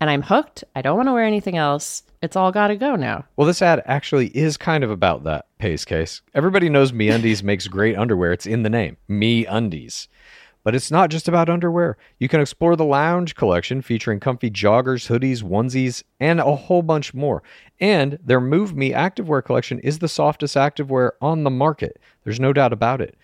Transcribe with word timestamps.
And 0.00 0.10
I'm 0.10 0.22
hooked. 0.22 0.64
I 0.74 0.82
don't 0.82 0.96
want 0.96 1.08
to 1.08 1.12
wear 1.12 1.24
anything 1.24 1.56
else. 1.56 2.02
It's 2.22 2.36
all 2.36 2.52
got 2.52 2.68
to 2.68 2.76
go 2.76 2.96
now. 2.96 3.24
Well, 3.36 3.46
this 3.46 3.62
ad 3.62 3.82
actually 3.86 4.28
is 4.28 4.56
kind 4.56 4.84
of 4.84 4.90
about 4.90 5.24
that 5.24 5.46
pace 5.58 5.84
case. 5.84 6.22
Everybody 6.34 6.68
knows 6.68 6.92
Me 6.92 7.08
Undies 7.08 7.42
makes 7.42 7.68
great 7.68 7.96
underwear. 7.96 8.32
It's 8.32 8.46
in 8.46 8.62
the 8.62 8.70
name, 8.70 8.96
Me 9.08 9.46
Undies. 9.46 10.08
But 10.64 10.74
it's 10.74 10.90
not 10.90 11.10
just 11.10 11.28
about 11.28 11.48
underwear. 11.48 11.96
You 12.18 12.28
can 12.28 12.40
explore 12.40 12.74
the 12.74 12.84
lounge 12.84 13.36
collection 13.36 13.80
featuring 13.82 14.18
comfy 14.18 14.50
joggers, 14.50 15.06
hoodies, 15.06 15.42
onesies, 15.42 16.02
and 16.18 16.40
a 16.40 16.56
whole 16.56 16.82
bunch 16.82 17.14
more. 17.14 17.44
And 17.78 18.18
their 18.20 18.40
Move 18.40 18.74
Me 18.74 18.90
activewear 18.90 19.44
collection 19.44 19.78
is 19.78 20.00
the 20.00 20.08
softest 20.08 20.56
activewear 20.56 21.12
on 21.22 21.44
the 21.44 21.50
market. 21.50 22.00
There's 22.24 22.40
no 22.40 22.52
doubt 22.52 22.72
about 22.72 23.00
it. 23.00 23.16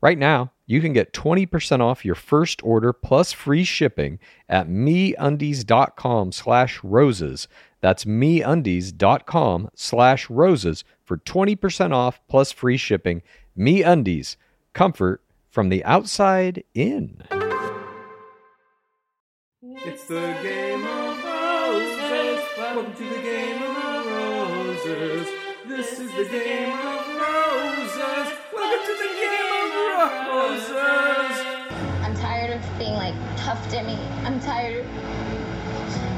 Right 0.00 0.18
now, 0.18 0.52
you 0.66 0.80
can 0.80 0.92
get 0.92 1.12
20% 1.12 1.80
off 1.80 2.04
your 2.04 2.14
first 2.14 2.62
order 2.64 2.92
plus 2.92 3.32
free 3.32 3.64
shipping 3.64 4.18
at 4.48 4.68
meundies.com 4.68 6.32
slash 6.32 6.80
roses. 6.82 7.48
That's 7.80 8.04
meundies.com 8.04 9.70
slash 9.74 10.30
roses 10.30 10.84
for 11.04 11.18
20% 11.18 11.92
off 11.92 12.20
plus 12.28 12.50
free 12.50 12.78
shipping. 12.78 13.22
MeUndies, 13.58 14.36
comfort 14.72 15.22
from 15.50 15.68
the 15.68 15.84
outside 15.84 16.64
in. 16.74 17.22
It's 19.62 20.06
the 20.06 20.34
game 20.42 20.84
of 20.84 21.24
roses. 21.24 22.44
Welcome 22.56 22.94
to 22.94 23.04
the 23.04 23.22
game 23.22 23.62
of 23.62 24.06
roses. 24.06 25.43
This 25.66 25.98
is 25.98 26.10
the 26.10 26.24
game 26.24 26.72
of 26.72 27.06
roses. 27.16 28.32
Welcome 28.52 28.84
to 28.84 28.94
the 29.00 29.10
game 29.16 29.72
of 29.96 30.10
roses. 30.28 30.76
I'm 32.02 32.14
tired 32.16 32.50
of 32.50 32.78
being 32.78 32.92
like 32.92 33.14
tough 33.38 33.70
Demi. 33.70 33.96
I'm 34.24 34.40
tired. 34.40 34.84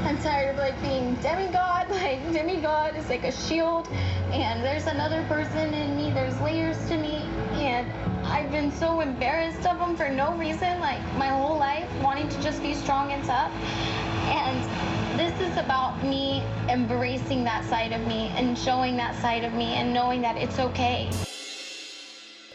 I'm 0.03 0.17
tired 0.17 0.49
of 0.49 0.57
like 0.57 0.79
being 0.81 1.15
demigod. 1.15 1.87
Like 1.97 2.21
demigod 2.33 2.97
is 2.97 3.07
like 3.07 3.23
a 3.23 3.31
shield, 3.31 3.87
and 4.31 4.61
there's 4.63 4.87
another 4.87 5.23
person 5.29 5.73
in 5.73 5.95
me. 5.95 6.11
There's 6.11 6.37
layers 6.41 6.77
to 6.89 6.97
me, 6.97 7.21
and 7.53 7.89
I've 8.25 8.51
been 8.51 8.71
so 8.73 8.99
embarrassed 8.99 9.65
of 9.65 9.79
them 9.79 9.95
for 9.95 10.09
no 10.09 10.35
reason. 10.35 10.81
Like 10.81 11.01
my 11.15 11.29
whole 11.29 11.57
life, 11.57 11.89
wanting 12.01 12.27
to 12.27 12.41
just 12.41 12.61
be 12.61 12.73
strong 12.73 13.13
and 13.13 13.23
tough, 13.23 13.51
and 14.27 14.96
this 15.17 15.33
is 15.41 15.57
about 15.57 16.03
me 16.03 16.43
embracing 16.69 17.43
that 17.43 17.65
side 17.65 17.91
of 17.91 18.05
me 18.07 18.31
and 18.35 18.57
showing 18.57 18.95
that 18.97 19.19
side 19.21 19.43
of 19.43 19.53
me 19.53 19.73
and 19.73 19.93
knowing 19.93 20.21
that 20.21 20.37
it's 20.37 20.59
okay. 20.59 21.09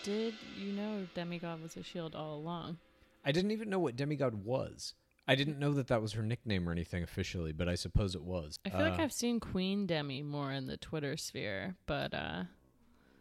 Did 0.05 0.35
you 0.57 0.73
know 0.73 1.07
Demigod 1.15 1.63
was 1.63 1.77
a 1.77 1.83
shield 1.83 2.15
all 2.15 2.37
along? 2.37 2.79
I 3.25 3.33
didn't 3.33 3.51
even 3.53 3.69
know 3.71 3.79
what 3.79 3.97
demigod 3.97 4.35
was. 4.45 4.95
I 5.29 5.37
didn't 5.37 5.59
know 5.61 5.73
that 5.75 5.87
that 5.89 6.03
was 6.03 6.13
her 6.15 6.23
nickname 6.23 6.69
or 6.69 6.73
anything 6.73 7.05
officially, 7.05 7.53
but 7.53 7.69
I 7.69 7.77
suppose 7.77 8.17
it 8.17 8.23
was. 8.23 8.59
I 8.67 8.71
feel 8.71 8.81
like 8.81 8.99
Uh, 8.99 9.03
I've 9.05 9.13
seen 9.13 9.39
Queen 9.39 9.87
Demi 9.87 10.23
more 10.23 10.51
in 10.53 10.67
the 10.67 10.77
Twitter 10.77 11.17
sphere, 11.17 11.77
but 11.87 12.13
uh 12.15 12.45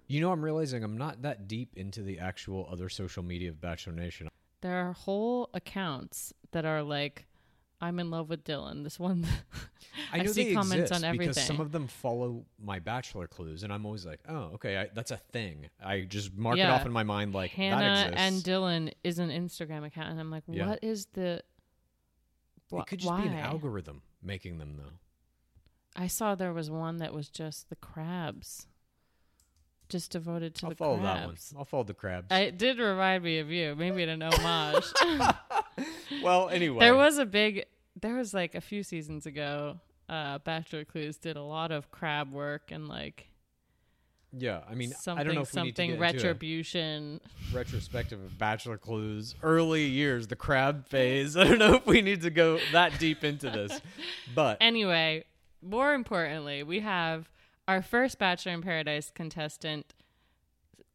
You 0.08 0.22
know, 0.22 0.32
I'm 0.32 0.44
realizing 0.44 0.84
I'm 0.84 0.98
not 0.98 1.22
that 1.22 1.48
deep 1.48 1.74
into 1.76 2.02
the 2.02 2.20
actual 2.20 2.68
other 2.72 2.90
social 2.90 3.24
media 3.24 3.50
of 3.50 3.62
Bachelor 3.62 3.94
Nation. 3.94 4.30
There 4.62 4.76
are 4.88 4.94
whole 4.94 5.50
accounts 5.54 6.34
that 6.52 6.66
are 6.66 6.84
like, 6.84 7.26
"I'm 7.82 8.00
in 8.00 8.10
love 8.12 8.30
with 8.30 8.44
Dylan." 8.44 8.84
This 8.84 9.00
one, 9.00 9.26
I 10.14 10.20
know 10.20 10.32
see 10.32 10.46
they 10.50 10.54
comments 10.54 10.74
exist 10.92 10.94
on 10.94 11.04
everything. 11.04 11.28
because 11.30 11.44
some 11.44 11.60
of 11.60 11.72
them 11.72 11.88
follow 11.88 12.46
my 12.64 12.80
Bachelor 12.80 13.28
clues, 13.28 13.64
and 13.64 13.74
I'm 13.74 13.86
always 13.86 14.06
like, 14.06 14.20
oh, 14.30 14.52
okay, 14.56 14.78
I, 14.78 14.90
that's 14.94 15.12
a 15.12 15.18
thing. 15.18 15.70
I 15.84 16.02
just 16.02 16.34
mark 16.38 16.58
it 16.58 16.62
off 16.66 16.86
in 16.86 16.92
my 16.92 17.04
mind 17.04 17.34
like 17.34 17.52
Hannah 17.52 18.12
and. 18.16 18.36
Dylan 18.44 18.94
is 19.04 19.20
an 19.20 19.30
Instagram 19.30 19.86
account, 19.86 20.10
and 20.10 20.20
I'm 20.20 20.32
like, 20.32 20.44
Yeah. 20.48 20.68
what 20.70 20.80
is 20.84 21.08
the? 21.14 21.42
wh- 22.72 22.80
it 22.80 22.88
could 22.88 23.00
just 23.00 23.12
why? 23.12 23.22
be 23.22 23.28
an 23.28 23.34
algorithm 23.36 24.02
making 24.24 24.58
them 24.60 24.76
though. 24.78 24.94
I 25.96 26.08
saw 26.08 26.36
there 26.36 26.54
was 26.54 26.70
one 26.72 26.98
that 26.98 27.14
was 27.14 27.28
just 27.28 27.68
the 27.70 27.76
crabs, 27.76 28.66
just 29.90 30.12
devoted 30.12 30.56
to 30.56 30.68
I'll 30.68 30.70
the 30.70 30.76
follow 30.76 30.98
that 31.02 31.16
one. 31.16 31.24
crabs. 31.32 31.54
I'll 31.58 31.66
follow 31.66 31.84
the 31.84 31.94
crabs. 31.94 32.28
I- 32.32 32.42
It 32.44 32.58
did 32.58 32.80
remind 32.80 33.24
me 33.26 33.40
of 33.40 33.50
you, 33.52 33.76
maybe 33.76 34.04
in 34.04 34.10
an 34.10 34.22
homage. 34.24 34.86
Well, 36.24 36.50
anyway, 36.52 36.80
There 36.80 36.96
was 36.96 37.18
a 37.18 37.26
big, 37.26 37.66
there 38.00 38.16
was 38.16 38.34
like 38.34 38.56
a 38.56 38.62
few 38.62 38.84
seasons 38.84 39.26
ago, 39.26 39.80
uh, 40.10 40.40
Bachelor 40.40 40.86
Clues 40.86 41.18
did 41.18 41.38
a 41.38 41.44
lot 41.44 41.72
of 41.72 41.92
crab 41.92 42.32
work 42.32 42.72
and 42.72 42.88
like 42.88 43.28
yeah. 44.34 44.62
I 44.70 44.76
mean, 44.76 44.92
something, 44.92 45.20
I 45.20 45.24
don't 45.24 45.36
know 45.36 45.42
if 45.42 45.54
we 45.54 45.64
need 45.64 45.76
to 45.76 45.82
something 45.82 45.90
get 45.92 45.94
into 45.94 46.04
a 46.04 46.30
retribution. 46.30 47.22
retrospective 47.54 48.22
of 48.24 48.38
Bachelor 48.38 48.78
Clues 48.78 49.36
early 49.44 49.86
years, 49.86 50.28
the 50.28 50.36
crab 50.36 50.88
phase. 50.88 51.36
I 51.38 51.44
don't 51.44 51.60
know 51.60 51.76
if 51.76 51.86
we 51.86 52.02
need 52.02 52.22
to 52.22 52.30
go 52.30 52.60
that 52.72 52.98
deep 53.00 53.24
into 53.24 53.50
this, 53.50 53.82
but 54.34 54.58
Anyway, 54.62 55.26
more 55.62 55.94
importantly, 55.94 56.64
we 56.64 56.80
have 56.80 57.30
our 57.68 57.82
first 57.82 58.20
Bachelor 58.20 58.54
in 58.54 58.62
Paradise 58.62 59.12
contestant 59.14 59.94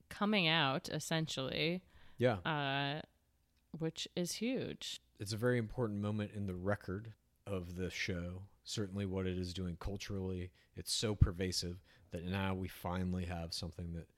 coming 0.09 0.49
out 0.49 0.89
essentially, 0.91 1.83
yeah, 2.19 2.37
uh, 2.45 3.01
which 3.79 4.09
is 4.17 4.33
huge. 4.33 5.01
It's 5.19 5.33
a 5.33 5.37
very 5.37 5.59
important 5.59 6.01
moment 6.01 6.33
in 6.35 6.47
the 6.47 6.55
record 6.55 7.13
of 7.47 7.77
the 7.77 7.91
show. 7.91 8.43
Certainly, 8.65 9.07
what 9.07 9.27
it 9.27 9.39
is 9.39 9.55
doing 9.55 9.77
culturally, 9.79 10.51
it's 10.77 10.93
so 10.93 11.15
pervasive 11.15 11.83
that 12.11 12.25
now 12.25 12.55
we 12.55 12.69
finally 12.69 13.25
have 13.27 13.55
something 13.55 13.93
that 13.95 14.09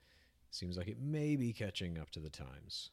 seems 0.51 0.77
like 0.79 0.89
it 0.89 1.01
may 1.01 1.37
be 1.37 1.53
catching 1.53 1.99
up 1.99 2.11
to 2.11 2.21
the 2.21 2.31
times. 2.31 2.91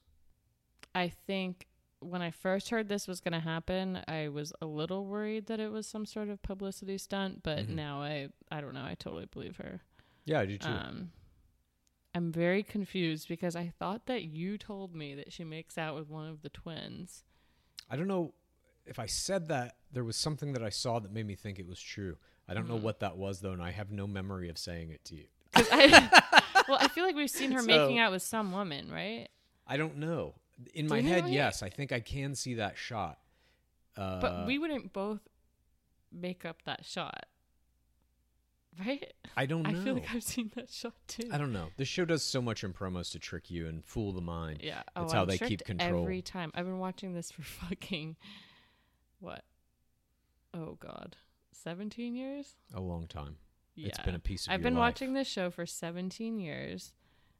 I 0.93 1.09
think 1.09 1.67
when 1.99 2.21
I 2.21 2.31
first 2.31 2.69
heard 2.69 2.89
this 2.89 3.07
was 3.07 3.21
going 3.21 3.33
to 3.33 3.39
happen, 3.39 4.01
I 4.07 4.27
was 4.27 4.51
a 4.61 4.65
little 4.65 5.05
worried 5.05 5.47
that 5.47 5.59
it 5.59 5.71
was 5.71 5.87
some 5.87 6.05
sort 6.05 6.29
of 6.29 6.41
publicity 6.41 6.97
stunt, 6.97 7.41
but 7.43 7.59
Mm-hmm. 7.59 7.75
now 7.75 8.01
I 8.01 8.29
I 8.51 8.61
don't 8.61 8.73
know, 8.73 8.83
I 8.83 8.95
totally 8.95 9.25
believe 9.25 9.57
her. 9.57 9.81
Yeah, 10.25 10.39
I 10.41 10.45
do 10.45 10.57
too. 10.57 10.67
Um 10.69 11.11
I'm 12.13 12.31
very 12.31 12.63
confused 12.63 13.27
because 13.27 13.55
I 13.57 13.73
thought 13.77 14.05
that 14.05 14.23
you 14.23 14.57
told 14.57 14.95
me 14.95 15.15
that 15.15 15.33
she 15.33 15.43
makes 15.43 15.77
out 15.77 15.95
with 15.95 16.09
one 16.09 16.29
of 16.29 16.41
the 16.43 16.49
twins. 16.49 17.23
I 17.89 17.95
don't 17.95 18.07
know 18.07 18.33
if 18.85 18.99
I 18.99 19.05
said 19.05 19.47
that. 19.49 19.75
There 19.91 20.03
was 20.03 20.17
something 20.17 20.53
that 20.53 20.63
I 20.63 20.69
saw 20.69 20.99
that 20.99 21.11
made 21.13 21.25
me 21.25 21.35
think 21.35 21.59
it 21.59 21.67
was 21.67 21.79
true. 21.79 22.17
I 22.47 22.53
don't 22.53 22.65
Mm. 22.65 22.69
know 22.69 22.75
what 22.77 22.99
that 22.99 23.17
was 23.17 23.39
though, 23.41 23.51
and 23.53 23.61
I 23.61 23.71
have 23.71 23.91
no 23.91 24.05
memory 24.07 24.49
of 24.49 24.57
saying 24.57 24.91
it 24.91 25.03
to 25.05 25.15
you. 25.15 25.25
I, 25.55 26.41
well, 26.67 26.77
I 26.81 26.87
feel 26.89 27.05
like 27.05 27.15
we've 27.15 27.29
seen 27.29 27.51
her 27.51 27.61
So- 27.61 27.67
making 27.67 27.97
out 27.99 28.11
with 28.11 28.21
some 28.23 28.51
woman, 28.51 28.91
right? 28.91 29.27
I 29.67 29.77
don't 29.77 29.97
know. 29.97 30.35
In 30.73 30.87
my 30.87 31.01
head, 31.01 31.27
yes, 31.29 31.63
I 31.63 31.69
think 31.69 31.91
I 31.91 31.99
can 31.99 32.35
see 32.35 32.55
that 32.55 32.77
shot. 32.77 33.19
Uh, 33.97 34.19
But 34.21 34.45
we 34.47 34.57
wouldn't 34.59 34.93
both 34.93 35.21
make 36.11 36.45
up 36.45 36.61
that 36.63 36.85
shot. 36.85 37.25
Right? 38.79 39.13
I 39.37 39.45
don't 39.45 39.63
know. 39.63 39.69
I 39.79 39.83
feel 39.83 39.93
like 39.93 40.13
I've 40.13 40.23
seen 40.23 40.51
that 40.55 40.69
shot 40.69 40.93
too. 41.07 41.29
I 41.31 41.37
don't 41.37 41.53
know. 41.53 41.67
This 41.77 41.87
show 41.87 42.03
does 42.05 42.23
so 42.23 42.41
much 42.41 42.63
in 42.63 42.73
promos 42.73 43.11
to 43.11 43.19
trick 43.19 43.49
you 43.49 43.67
and 43.67 43.85
fool 43.85 44.11
the 44.11 44.21
mind. 44.21 44.59
Yeah, 44.61 44.81
That's 44.95 45.13
oh, 45.13 45.15
how 45.15 45.21
I'm 45.23 45.27
they 45.29 45.37
keep 45.37 45.63
control. 45.63 46.01
every 46.03 46.21
time. 46.21 46.51
I've 46.53 46.65
been 46.65 46.79
watching 46.79 47.13
this 47.13 47.31
for 47.31 47.41
fucking 47.43 48.15
what? 49.19 49.43
Oh 50.53 50.77
God, 50.79 51.15
seventeen 51.51 52.15
years. 52.15 52.55
A 52.73 52.81
long 52.81 53.07
time. 53.07 53.37
Yeah, 53.75 53.87
It's 53.89 53.99
been 53.99 54.15
a 54.15 54.19
piece 54.19 54.47
of 54.47 54.53
I've 54.53 54.61
been 54.61 54.75
life. 54.75 54.93
watching 54.93 55.13
this 55.13 55.27
show 55.27 55.49
for 55.49 55.65
seventeen 55.65 56.39
years, 56.39 56.93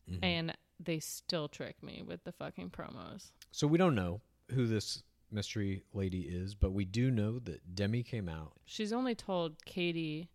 Mhm. 0.10 0.20
and 0.24 0.58
they 0.80 1.00
still 1.00 1.48
trick 1.48 1.82
me 1.82 2.04
with 2.06 2.24
the 2.26 2.32
fucking 2.34 2.70
promos. 2.72 3.32
So 3.52 3.68
we 3.68 3.78
don't 3.78 3.96
know 3.96 4.22
who 4.52 4.68
this 4.68 5.04
mystery 5.32 5.84
lady 5.94 6.22
is, 6.24 6.56
but 6.56 6.72
we 6.72 6.86
do 6.86 7.10
know 7.10 7.40
that 7.40 7.74
Demi 7.76 8.04
came 8.04 8.28
out. 8.30 8.54
She's 8.66 8.92
only 8.94 9.16
told 9.16 9.64
Katie, 9.66 10.30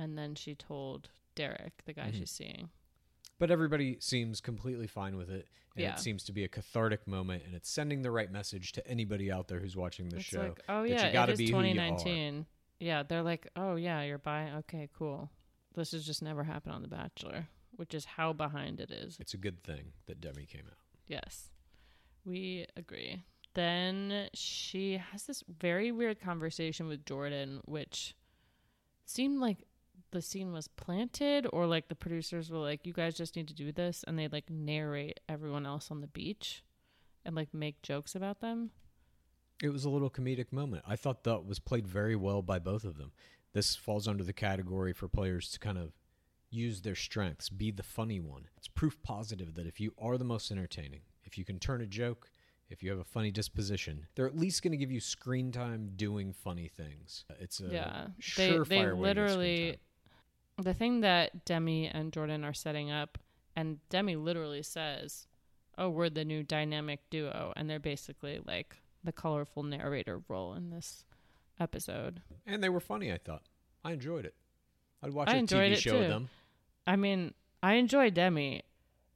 and 0.00 0.16
then 0.16 0.34
she 0.34 0.54
told 0.54 1.10
Derek, 1.34 1.72
the 1.84 1.92
guy 1.92 2.08
Mm-hmm. 2.08 2.18
she's 2.18 2.30
seeing. 2.30 2.70
But 3.38 3.50
everybody 3.50 3.96
seems 4.00 4.40
completely 4.40 4.86
fine 4.86 5.16
with 5.16 5.30
it, 5.30 5.46
and 5.76 5.82
Yeah. 5.84 5.94
it 5.94 6.00
seems 6.00 6.24
to 6.24 6.32
be 6.32 6.44
a 6.44 6.48
cathartic 6.48 7.06
moment, 7.06 7.44
and 7.46 7.54
it's 7.54 7.70
sending 7.70 8.02
the 8.02 8.10
right 8.10 8.30
message 8.30 8.72
to 8.72 8.86
anybody 8.86 9.30
out 9.32 9.48
there 9.48 9.60
who's 9.60 9.76
watching 9.76 10.08
this 10.08 10.20
It's 10.20 10.28
show. 10.28 10.42
like, 10.42 10.60
oh 10.68 10.82
yeah, 10.82 11.06
you 11.06 11.12
gotta 11.12 11.32
it 11.32 11.34
is 11.34 11.38
be 11.38 11.46
who 11.46 11.52
2019. 11.52 12.46
Yeah, 12.80 13.02
they're 13.02 13.22
like, 13.22 13.46
oh 13.56 13.76
yeah, 13.76 14.02
you're 14.02 14.18
bi. 14.18 14.50
Okay, 14.60 14.88
cool. 14.96 15.30
This 15.74 15.92
has 15.92 16.04
just 16.04 16.22
never 16.22 16.44
happened 16.44 16.74
on 16.74 16.82
The 16.82 16.88
Bachelor, 16.88 17.46
which 17.76 17.94
is 17.94 18.04
how 18.04 18.32
behind 18.32 18.80
it 18.80 18.90
is. 18.90 19.16
It's 19.20 19.34
a 19.34 19.38
good 19.38 19.62
thing 19.62 19.92
that 20.06 20.20
Demi 20.20 20.44
came 20.46 20.64
out. 20.66 20.78
Yes, 21.06 21.50
we 22.24 22.66
agree. 22.76 23.22
Then 23.54 24.28
she 24.34 24.98
has 24.98 25.24
this 25.24 25.42
very 25.48 25.90
weird 25.92 26.20
conversation 26.20 26.86
with 26.88 27.04
Jordan, 27.06 27.60
which 27.64 28.14
seemed 29.06 29.40
like 29.40 29.64
the 30.10 30.22
scene 30.22 30.52
was 30.52 30.68
planted, 30.68 31.46
or 31.52 31.66
like 31.66 31.88
the 31.88 31.94
producers 31.94 32.50
were 32.50 32.58
like, 32.58 32.86
"You 32.86 32.92
guys 32.92 33.16
just 33.16 33.36
need 33.36 33.48
to 33.48 33.54
do 33.54 33.72
this," 33.72 34.04
and 34.06 34.18
they 34.18 34.28
like 34.28 34.50
narrate 34.50 35.20
everyone 35.28 35.66
else 35.66 35.90
on 35.90 36.00
the 36.00 36.06
beach 36.06 36.62
and 37.24 37.34
like 37.34 37.52
make 37.52 37.82
jokes 37.82 38.14
about 38.14 38.40
them. 38.40 38.70
It 39.62 39.70
was 39.70 39.84
a 39.84 39.90
little 39.90 40.10
comedic 40.10 40.52
moment. 40.52 40.84
I 40.86 40.96
thought 40.96 41.24
that 41.24 41.44
was 41.44 41.58
played 41.58 41.86
very 41.86 42.16
well 42.16 42.42
by 42.42 42.58
both 42.58 42.84
of 42.84 42.96
them. 42.96 43.12
This 43.52 43.76
falls 43.76 44.08
under 44.08 44.24
the 44.24 44.32
category 44.32 44.92
for 44.92 45.08
players 45.08 45.50
to 45.50 45.58
kind 45.58 45.76
of 45.76 45.92
use 46.50 46.80
their 46.80 46.94
strengths, 46.94 47.48
be 47.48 47.70
the 47.70 47.82
funny 47.82 48.20
one. 48.20 48.48
It's 48.56 48.68
proof 48.68 49.02
positive 49.02 49.54
that 49.54 49.66
if 49.66 49.80
you 49.80 49.92
are 49.98 50.16
the 50.16 50.24
most 50.24 50.50
entertaining, 50.50 51.02
if 51.24 51.36
you 51.36 51.44
can 51.44 51.58
turn 51.58 51.80
a 51.80 51.86
joke, 51.86 52.30
if 52.70 52.82
you 52.82 52.90
have 52.90 52.98
a 52.98 53.04
funny 53.04 53.30
disposition, 53.30 54.06
they're 54.14 54.26
at 54.26 54.38
least 54.38 54.62
going 54.62 54.70
to 54.70 54.76
give 54.76 54.90
you 54.92 55.00
screen 55.00 55.52
time 55.52 55.90
doing 55.96 56.32
funny 56.32 56.68
things. 56.68 57.24
It's 57.38 57.60
a 57.60 57.68
yeah 57.70 58.06
they 58.36 58.52
surefire 58.52 58.68
they 58.68 58.76
way 58.76 58.84
to 58.84 58.86
get 58.86 58.94
screen 58.94 59.02
literally. 59.02 59.78
The 60.62 60.74
thing 60.74 61.00
that 61.00 61.44
demi 61.44 61.86
and 61.88 62.12
jordan 62.12 62.44
are 62.44 62.52
setting 62.54 62.90
up 62.90 63.18
and 63.56 63.78
demi 63.88 64.16
literally 64.16 64.62
says 64.62 65.26
oh 65.78 65.88
we're 65.88 66.10
the 66.10 66.24
new 66.24 66.42
dynamic 66.42 67.00
duo 67.10 67.52
and 67.56 67.68
they're 67.68 67.78
basically 67.80 68.40
like 68.46 68.76
the 69.02 69.12
colorful 69.12 69.62
narrator 69.62 70.20
role 70.28 70.52
in 70.54 70.70
this 70.70 71.04
episode 71.58 72.20
And 72.46 72.62
they 72.62 72.68
were 72.68 72.80
funny, 72.80 73.12
I 73.12 73.18
thought. 73.18 73.42
I 73.84 73.92
enjoyed 73.92 74.24
it. 74.24 74.34
I'd 75.02 75.12
watch 75.12 75.28
I 75.28 75.36
a 75.36 75.42
TV 75.42 75.76
show 75.76 75.92
too. 75.92 75.98
with 76.00 76.08
them. 76.08 76.28
i 76.86 76.96
mean 76.96 77.34
i 77.62 77.74
enjoy 77.74 78.10
demi 78.10 78.62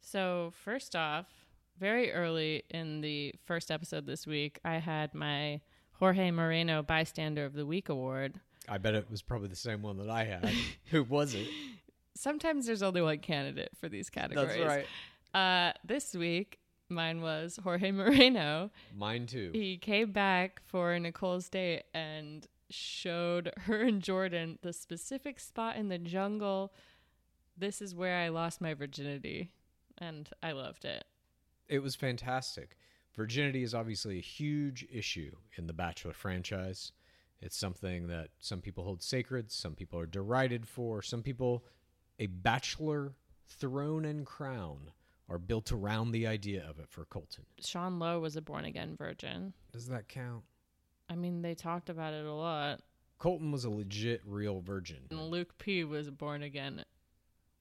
so 0.01 0.53
first 0.65 0.95
off 0.97 1.27
very 1.79 2.13
early 2.13 2.63
in 2.71 3.01
the 3.01 3.35
first 3.45 3.71
episode 3.71 4.07
this 4.07 4.27
week 4.27 4.59
i 4.65 4.77
had 4.79 5.15
my 5.15 5.61
jorge 5.95 6.31
moreno 6.31 6.83
bystander 6.83 7.45
of 7.45 7.53
the 7.55 7.67
week 7.67 7.89
award 7.89 8.41
I 8.69 8.79
bet 8.79 8.95
it 8.95 9.11
was 9.11 9.23
probably 9.23 9.49
the 9.49 9.57
same 9.57 9.83
one 9.83 9.99
that 9.99 10.11
I 10.11 10.25
had. 10.25 10.51
Who 10.91 11.05
was 11.05 11.35
it? 11.35 11.47
sometimes 12.17 12.67
there's 12.67 12.83
only 12.83 13.03
one 13.03 13.19
candidate 13.19 13.71
for 13.79 13.89
these 13.89 14.11
categories 14.11 14.57
That's 14.57 14.87
Uh, 15.35 15.73
this 15.85 16.15
week, 16.15 16.59
mine 16.89 17.21
was 17.21 17.59
Jorge 17.63 17.91
Moreno. 17.91 18.71
Mine 18.97 19.27
too. 19.27 19.51
He 19.53 19.77
came 19.77 20.13
back 20.13 20.63
for 20.67 20.99
Nicole's 20.99 21.49
date 21.49 21.85
and 21.93 22.47
showed 22.71 23.53
her 23.63 23.83
and 23.83 24.03
Jordan 24.03 24.59
the 24.63 24.73
specific 24.73 25.41
spot 25.41 25.77
in 25.77 25.89
the 25.89 25.99
jungle. 25.99 26.73
This 27.57 27.83
is 27.83 27.95
where 27.95 28.19
I 28.19 28.29
lost 28.29 28.61
my 28.61 28.75
virginity, 28.75 29.51
and 29.99 30.29
I 30.43 30.53
loved 30.53 30.85
it. 30.85 31.05
It 31.69 31.81
was 31.81 31.95
fantastic. 31.95 32.77
Virginity 33.17 33.63
is 33.63 33.75
obviously 33.75 34.19
a 34.19 34.23
huge 34.23 34.85
issue 34.93 35.37
in 35.57 35.67
the 35.67 35.73
Bachelor 35.73 36.13
franchise. 36.13 36.93
It's 37.45 37.59
something 37.59 38.07
that 38.09 38.31
some 38.39 38.63
people 38.63 38.85
hold 38.85 39.03
sacred, 39.03 39.53
some 39.53 39.75
people 39.75 39.99
are 40.01 40.07
derided 40.07 40.67
for, 40.67 41.03
some 41.03 41.23
people, 41.23 41.65
a 42.19 42.27
Bachelor 42.27 43.13
throne 43.47 44.07
and 44.07 44.25
crown, 44.25 44.91
are 45.29 45.39
built 45.39 45.71
around 45.71 46.13
the 46.13 46.27
idea 46.27 46.67
of 46.67 46.79
it 46.79 46.89
for 46.89 47.05
Colton. 47.05 47.45
Sean 47.61 47.99
Lowe 47.99 48.19
was 48.21 48.37
a 48.37 48.41
born 48.43 48.65
again 48.65 48.97
virgin. 48.97 49.53
Does 49.73 49.89
that 49.89 50.09
count? 50.09 50.43
I 51.11 51.17
mean, 51.17 51.43
they 51.43 51.55
talked 51.55 51.91
about 51.91 52.15
it 52.15 52.25
a 52.25 52.33
lot. 52.33 52.81
Colton 53.19 53.53
was 53.53 53.65
a 53.65 53.71
legit, 53.71 54.23
real 54.25 54.61
virgin. 54.63 55.01
And 55.11 55.21
Luke 55.31 55.57
P 55.59 55.85
was 55.85 56.09
a 56.09 56.13
born 56.13 56.43
again 56.43 56.83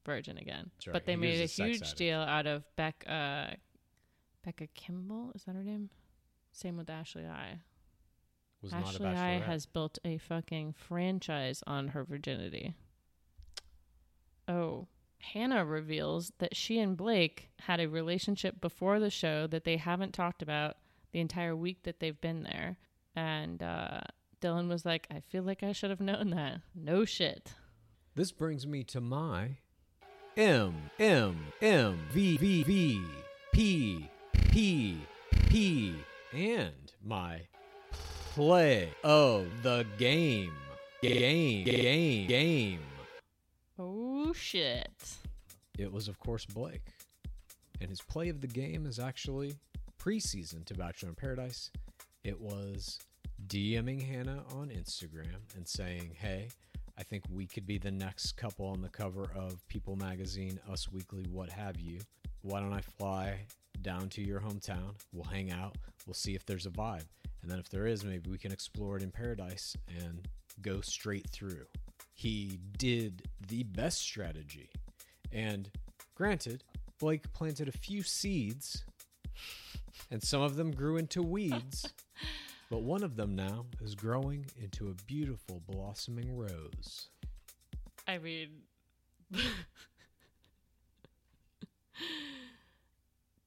virgin 0.05 0.37
again. 0.37 0.71
That's 0.75 0.87
right. 0.87 0.93
But 0.93 1.05
they 1.05 1.13
He 1.13 1.17
made 1.17 1.39
a 1.41 1.43
a 1.43 1.47
huge 1.47 1.81
addict. 1.81 1.97
deal 1.97 2.21
out 2.21 2.47
of 2.47 2.63
Beck 2.77 3.03
uh 3.07 3.47
Becca 4.45 4.67
Kimball, 4.75 5.31
is 5.35 5.43
that 5.43 5.55
her 5.55 5.63
name? 5.63 5.89
Same 6.53 6.77
with 6.77 6.89
Ashley 6.89 7.25
I. 7.25 7.59
Was 8.63 8.71
not 8.71 8.81
a 8.81 8.87
Ashley 8.87 9.07
I 9.07 9.39
has 9.39 9.65
built 9.65 9.99
a 10.03 10.17
fucking 10.17 10.73
franchise 10.73 11.63
on 11.67 11.89
her 11.89 12.03
virginity. 12.03 12.73
Oh. 14.47 14.87
Hannah 15.19 15.63
reveals 15.63 16.33
that 16.39 16.55
she 16.55 16.79
and 16.79 16.97
Blake 16.97 17.49
had 17.61 17.79
a 17.79 17.87
relationship 17.87 18.59
before 18.59 18.99
the 18.99 19.09
show 19.09 19.47
that 19.47 19.63
they 19.63 19.77
haven't 19.77 20.13
talked 20.13 20.41
about 20.41 20.75
the 21.13 21.21
entire 21.21 21.55
week 21.55 21.83
that 21.83 22.01
they've 22.01 22.19
been 22.19 22.43
there. 22.43 22.77
And 23.15 23.63
uh, 23.63 24.01
Dylan 24.41 24.67
was 24.67 24.85
like, 24.85 25.07
I 25.09 25.21
feel 25.21 25.43
like 25.43 25.63
I 25.63 25.71
should 25.71 25.91
have 25.91 26.01
known 26.01 26.31
that. 26.31 26.59
No 26.75 27.05
shit. 27.05 27.53
This 28.15 28.33
brings 28.33 28.67
me 28.67 28.83
to 28.83 28.99
my 28.99 29.57
M 30.35 30.89
M 30.99 31.37
M 31.61 31.99
V 32.11 32.37
V 32.37 32.63
V 32.63 33.01
P 33.53 34.09
P 34.51 34.97
P 35.47 35.95
and 36.33 36.91
my 37.01 37.41
play 38.33 38.89
of 39.03 39.45
the 39.61 39.85
game. 39.99 40.53
Game 41.03 41.65
game 41.65 42.27
game. 42.27 42.79
Oh 43.77 44.33
shit. 44.33 44.91
It 45.77 45.91
was 45.91 46.07
of 46.07 46.17
course 46.19 46.43
Blake. 46.43 46.87
And 47.79 47.91
his 47.91 48.01
play 48.01 48.29
of 48.29 48.41
the 48.41 48.47
game 48.47 48.87
is 48.87 48.97
actually 48.97 49.53
preseason 50.01 50.65
to 50.65 50.73
Bachelor 50.73 51.09
in 51.09 51.15
Paradise. 51.15 51.69
It 52.23 52.41
was 52.41 52.97
DMing 53.45 54.01
Hannah 54.01 54.43
on 54.55 54.69
Instagram 54.69 55.41
and 55.55 55.67
saying, 55.67 56.15
Hey, 56.15 56.47
I 56.97 57.03
think 57.03 57.25
we 57.29 57.45
could 57.45 57.67
be 57.67 57.77
the 57.77 57.91
next 57.91 58.31
couple 58.35 58.65
on 58.65 58.81
the 58.81 58.89
cover 58.89 59.29
of 59.35 59.63
People 59.67 59.95
Magazine, 59.95 60.59
Us 60.71 60.91
Weekly, 60.91 61.27
what 61.29 61.51
have 61.51 61.79
you. 61.79 61.99
Why 62.41 62.61
don't 62.61 62.73
I 62.73 62.81
fly 62.81 63.45
down 63.83 64.09
to 64.09 64.21
your 64.21 64.39
hometown? 64.39 64.95
We'll 65.11 65.25
hang 65.25 65.51
out. 65.51 65.77
We'll 66.07 66.13
see 66.13 66.33
if 66.33 66.45
there's 66.45 66.65
a 66.65 66.71
vibe. 66.71 67.05
And 67.41 67.51
then 67.51 67.59
if 67.59 67.69
there 67.69 67.85
is, 67.85 68.03
maybe 68.03 68.29
we 68.29 68.37
can 68.37 68.51
explore 68.51 68.97
it 68.97 69.03
in 69.03 69.11
paradise 69.11 69.75
and 69.87 70.27
go 70.61 70.81
straight 70.81 71.29
through. 71.29 71.65
He 72.13 72.59
did 72.77 73.23
the 73.47 73.63
best 73.63 73.99
strategy. 73.99 74.69
And 75.31 75.69
granted, 76.15 76.63
Blake 76.99 77.31
planted 77.33 77.67
a 77.67 77.71
few 77.71 78.01
seeds, 78.03 78.85
and 80.09 80.23
some 80.23 80.41
of 80.41 80.55
them 80.55 80.71
grew 80.71 80.97
into 80.97 81.21
weeds. 81.21 81.85
But 82.69 82.81
one 82.81 83.03
of 83.03 83.15
them 83.17 83.35
now 83.35 83.65
is 83.83 83.93
growing 83.93 84.47
into 84.59 84.87
a 84.87 84.95
beautiful 85.05 85.61
blossoming 85.67 86.35
rose. 86.35 87.09
I 88.07 88.17
mean, 88.17 88.49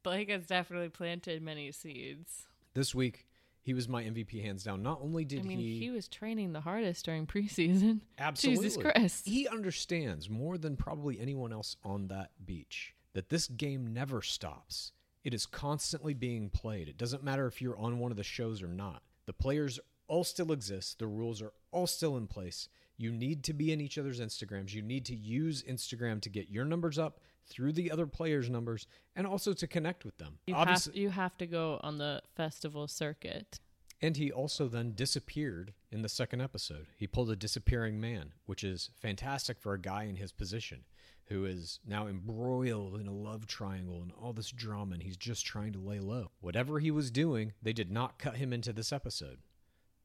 Blake 0.07 0.31
has 0.31 0.47
definitely 0.47 0.89
planted 0.89 1.43
many 1.43 1.73
seeds. 1.73 2.47
This 2.75 2.95
week, 2.95 3.27
he 3.61 3.75
was 3.75 3.89
my 3.89 4.05
MVP 4.05 4.41
hands 4.41 4.63
down. 4.63 4.81
Not 4.81 5.01
only 5.03 5.25
did 5.25 5.41
I 5.41 5.43
mean, 5.43 5.59
he, 5.59 5.81
he, 5.81 5.91
was 5.91 6.07
training 6.07 6.53
the 6.53 6.61
hardest 6.61 7.05
during 7.05 7.27
preseason. 7.27 8.03
absolutely 8.19 8.69
Jesus 8.69 8.81
Christ. 8.81 9.27
he 9.27 9.49
understands 9.49 10.31
more 10.31 10.59
than 10.59 10.77
probably 10.77 11.19
anyone 11.19 11.53
else 11.53 11.77
on 11.83 12.07
that 12.07 12.31
beach 12.45 12.95
that 13.15 13.31
this 13.31 13.49
game 13.49 13.93
never 13.93 14.23
stops. 14.23 14.93
It 15.25 15.35
is 15.35 15.45
constantly 15.45 16.15
being 16.15 16.51
played. 16.51 16.89
It 16.89 16.99
doesn't 16.99 17.25
matter 17.25 17.49
if 17.49 17.61
you're 17.61 17.77
on 17.77 17.99
one 17.99 18.13
of 18.13 18.17
the 18.17 18.23
shows 18.23 18.63
or 18.63 18.69
not. 18.69 19.03
The 19.27 19.33
players 19.33 19.81
all 20.07 20.23
still 20.23 20.53
exist. 20.53 21.01
The 21.01 21.09
rules 21.09 21.43
are 21.43 21.53
all 21.73 21.89
still 21.89 22.17
in 22.17 22.29
place. 22.29 22.69
You 22.97 23.11
need 23.11 23.43
to 23.43 23.53
be 23.53 23.73
in 23.73 23.81
each 23.81 23.99
other's 23.99 24.21
Instagrams. 24.21 24.73
You 24.73 24.83
need 24.83 25.05
to 25.07 25.17
use 25.17 25.65
Instagram 25.65 26.21
to 26.21 26.31
get 26.31 26.49
your 26.49 26.65
numbers 26.65 26.97
up 26.97 27.19
through 27.47 27.73
the 27.73 27.91
other 27.91 28.07
players' 28.07 28.51
numbers 28.51 28.87
and 29.15 29.27
also 29.27 29.53
to 29.53 29.67
connect 29.67 30.05
with 30.05 30.19
them. 30.19 30.39
You 30.47 30.55
Obviously, 30.55 30.93
have, 30.93 31.03
you 31.03 31.11
have 31.11 31.39
to 31.39 31.47
go 31.47 31.81
on 31.83 31.99
the 31.99 32.23
festival 32.35 32.89
circuit. 32.89 33.61
And 34.03 34.17
he 34.17 34.31
also 34.31 34.69
then 34.69 34.93
disappeared 34.95 35.73
in 35.91 36.03
the 36.03 36.09
second 36.09 36.43
episode. 36.43 36.87
He 36.97 37.07
pulled 37.07 37.31
a 37.31 37.37
disappearing 37.37 37.99
man, 37.99 38.33
which 38.45 38.63
is 38.63 38.91
fantastic 38.95 39.59
for 39.59 39.73
a 39.73 39.81
guy 39.81 40.05
in 40.05 40.17
his 40.17 40.33
position 40.33 40.85
who 41.29 41.45
is 41.45 41.81
now 41.87 42.07
embroiled 42.07 43.01
in 43.01 43.09
a 43.09 43.13
love 43.13 43.47
triangle 43.47 44.01
and 44.03 44.13
all 44.21 44.33
this 44.33 44.51
drama, 44.51 44.95
and 44.95 45.03
he's 45.03 45.17
just 45.17 45.45
trying 45.45 45.73
to 45.73 45.79
lay 45.79 45.99
low. 45.99 46.31
Whatever 46.41 46.79
he 46.79 46.91
was 46.91 47.11
doing, 47.11 47.53
they 47.61 47.73
did 47.73 47.91
not 47.91 48.19
cut 48.19 48.37
him 48.37 48.53
into 48.53 48.73
this 48.73 48.93
episode. 48.93 49.39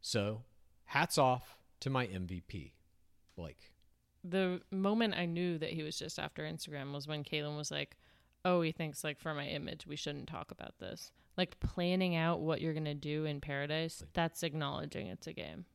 So, 0.01 0.41
hats 0.85 1.17
off 1.17 1.57
to 1.81 1.89
my 1.91 2.07
MVP, 2.07 2.71
Blake. 3.35 3.70
The 4.23 4.61
moment 4.71 5.15
I 5.15 5.25
knew 5.25 5.57
that 5.57 5.71
he 5.71 5.83
was 5.83 5.97
just 5.97 6.19
after 6.19 6.43
Instagram 6.43 6.93
was 6.93 7.07
when 7.07 7.23
Caelynn 7.23 7.57
was 7.57 7.71
like, 7.71 7.97
"Oh, 8.45 8.61
he 8.61 8.71
thinks 8.71 9.03
like 9.03 9.19
for 9.19 9.33
my 9.33 9.47
image, 9.47 9.87
we 9.87 9.95
shouldn't 9.95 10.27
talk 10.27 10.51
about 10.51 10.77
this." 10.79 11.11
Like 11.37 11.59
planning 11.59 12.15
out 12.15 12.41
what 12.41 12.61
you're 12.61 12.73
gonna 12.73 12.93
do 12.93 13.25
in 13.25 13.41
paradise. 13.41 14.03
That's 14.13 14.43
acknowledging 14.43 15.07
it's 15.07 15.27
a 15.27 15.33
game. 15.33 15.65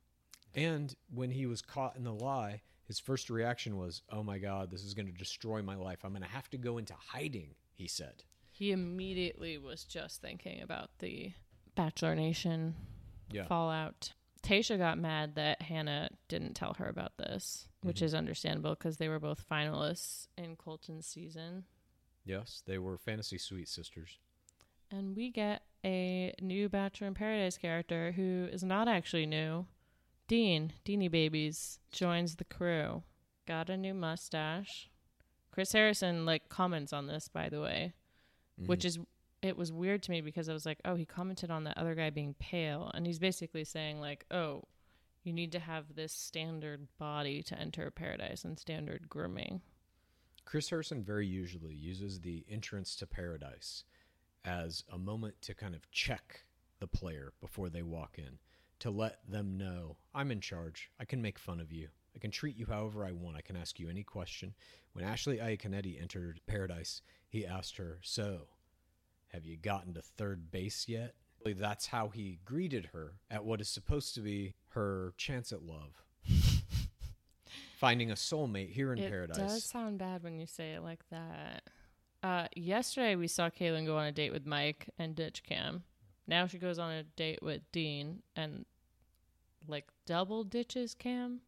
And 0.54 0.94
when 1.12 1.30
he 1.30 1.46
was 1.46 1.60
caught 1.60 1.96
in 1.96 2.04
the 2.04 2.14
lie, 2.14 2.62
his 2.84 2.98
first 2.98 3.28
reaction 3.28 3.76
was, 3.76 4.02
Oh 4.10 4.22
my 4.22 4.38
God, 4.38 4.70
this 4.70 4.84
is 4.84 4.94
going 4.94 5.06
to 5.06 5.12
destroy 5.12 5.60
my 5.60 5.74
life. 5.74 5.98
I'm 6.02 6.12
going 6.12 6.22
to 6.22 6.28
have 6.28 6.48
to 6.50 6.56
go 6.56 6.78
into 6.78 6.94
hiding, 6.94 7.54
he 7.74 7.86
said. 7.86 8.24
He 8.52 8.72
immediately 8.72 9.58
was 9.58 9.84
just 9.84 10.22
thinking 10.22 10.62
about 10.62 10.90
the 11.00 11.32
Bachelor 11.74 12.14
Nation 12.14 12.74
Yeah. 13.30 13.44
fallout. 13.46 14.12
Tayshia 14.43 14.78
got 14.78 14.99
mad 14.99 15.35
that 15.35 15.62
Hannah 15.62 16.11
didn't 16.28 16.55
tell 16.55 16.75
her 16.75 16.88
about 16.88 17.16
this, 17.16 17.69
which 17.83 17.97
mm-hmm. 17.97 18.05
is 18.07 18.14
understandable 18.14 18.75
because 18.75 18.97
they 18.97 19.09
were 19.09 19.19
both 19.19 19.45
finalists 19.50 20.28
in 20.37 20.57
Colton's 20.57 21.07
season. 21.07 21.64
Yes, 22.25 22.62
they 22.66 22.78
were 22.78 22.99
fantasy 22.99 23.38
suite 23.38 23.69
sisters. 23.69 24.19
And 24.90 25.16
we 25.16 25.31
get 25.31 25.62
a 25.85 26.35
new 26.40 26.69
Bachelor 26.69 27.09
in 27.09 27.14
Paradise 27.14 27.59
character 27.59 28.12
who 28.12 28.49
is 28.52 28.62
not 28.62 28.88
actually 28.88 29.26
new. 29.26 29.66
Dean, 30.28 30.73
Deanie 30.85 31.11
Babies, 31.11 31.78
joins 31.93 32.37
the 32.37 32.45
crew. 32.45 33.02
Got 33.47 33.71
a 33.71 33.76
new 33.76 33.95
mustache. 33.95 34.90
Chris 35.52 35.73
Harrison 35.73 36.26
like 36.26 36.49
comments 36.49 36.93
on 36.93 37.07
this, 37.07 37.28
by 37.28 37.49
the 37.49 37.61
way, 37.61 37.95
which 38.66 38.81
mm-hmm. 38.81 38.88
is 38.88 38.99
it 39.43 39.57
was 39.57 39.73
weird 39.73 40.02
to 40.05 40.11
me 40.11 40.21
because 40.21 40.49
I 40.49 40.52
was 40.52 40.66
like, 40.66 40.78
oh, 40.85 40.95
he 40.95 41.05
commented 41.05 41.50
on 41.50 41.64
the 41.64 41.78
other 41.78 41.95
guy 41.95 42.11
being 42.11 42.35
pale, 42.38 42.90
and 42.95 43.07
he's 43.07 43.19
basically 43.19 43.64
saying 43.64 44.00
like, 44.00 44.25
oh, 44.31 44.64
you 45.23 45.33
need 45.33 45.52
to 45.52 45.59
have 45.59 45.95
this 45.95 46.12
standard 46.12 46.87
body 46.99 47.43
to 47.43 47.59
enter 47.59 47.90
paradise 47.90 48.45
and 48.45 48.59
standard 48.59 49.09
grooming. 49.09 49.61
Chris 50.45 50.71
Harrison 50.71 51.02
very 51.02 51.26
usually 51.26 51.75
uses 51.75 52.21
the 52.21 52.45
entrance 52.49 52.95
to 52.97 53.07
paradise 53.07 53.85
as 54.45 54.85
a 54.93 54.99
moment 54.99 55.35
to 55.43 55.55
kind 55.55 55.75
of 55.75 55.90
check 55.90 56.45
the 56.78 56.87
player 56.87 57.33
before 57.40 57.69
they 57.69 57.83
walk 57.83 58.14
in, 58.19 58.38
to 58.78 58.90
let 58.90 59.19
them 59.28 59.59
know 59.59 59.97
I'm 60.14 60.31
in 60.31 60.40
charge. 60.40 60.90
I 61.00 61.05
can 61.05 61.21
make 61.21 61.38
fun 61.38 61.59
of 61.59 61.73
you. 61.73 61.88
I 62.14 62.19
can 62.19 62.31
treat 62.31 62.57
you 62.57 62.66
however 62.66 63.05
I 63.05 63.12
want. 63.12 63.37
I 63.37 63.40
can 63.40 63.57
ask 63.57 63.81
you 63.81 63.90
any 63.90 64.05
question. 64.05 64.55
When 64.93 65.05
Ashley 65.05 65.38
Iaconetti 65.38 66.00
entered 66.00 66.40
paradise, 66.47 67.02
he 67.28 67.45
asked 67.45 67.76
her, 67.76 67.99
So, 68.02 68.47
have 69.37 69.45
you 69.45 69.59
gotten 69.59 69.93
to 69.93 70.00
third 70.00 70.50
base 70.50 70.87
yet? 70.88 71.14
That's 71.45 71.87
how 71.87 72.09
he 72.09 72.40
greeted 72.45 72.87
her 72.95 73.12
at 73.31 73.45
what 73.45 73.61
is 73.61 73.69
supposed 73.69 74.14
to 74.14 74.21
be 74.21 74.55
her 74.71 75.12
chance 75.19 75.52
at 75.52 75.62
love. 75.62 76.02
Finding 77.78 78.11
a 78.11 78.14
soulmate 78.14 78.71
here 78.71 78.95
in 78.95 78.99
it 78.99 79.11
paradise. 79.11 79.37
It 79.37 79.40
does 79.43 79.64
sound 79.64 79.99
bad 79.99 80.23
when 80.25 80.40
you 80.40 80.47
say 80.47 80.73
it 80.73 80.83
like 80.83 81.05
that. 81.11 81.64
Uh, 82.23 82.47
yesterday 82.57 83.14
we 83.14 83.28
saw 83.28 83.50
Caelynn 83.50 83.85
go 83.85 83.99
on 83.99 84.07
a 84.07 84.12
date 84.12 84.33
with 84.33 84.47
Mike 84.47 84.88
and 84.99 85.14
ditch 85.14 85.43
Cam. 85.45 85.85
Now 86.26 86.47
she 86.47 86.59
goes 86.59 86.78
on 86.78 86.90
a 86.90 87.02
date 87.02 87.40
with 87.43 87.61
Dean 87.73 88.23
and 88.35 88.64
like 89.69 89.87
double 90.07 90.45
ditches 90.45 90.95
Cam. 90.95 91.40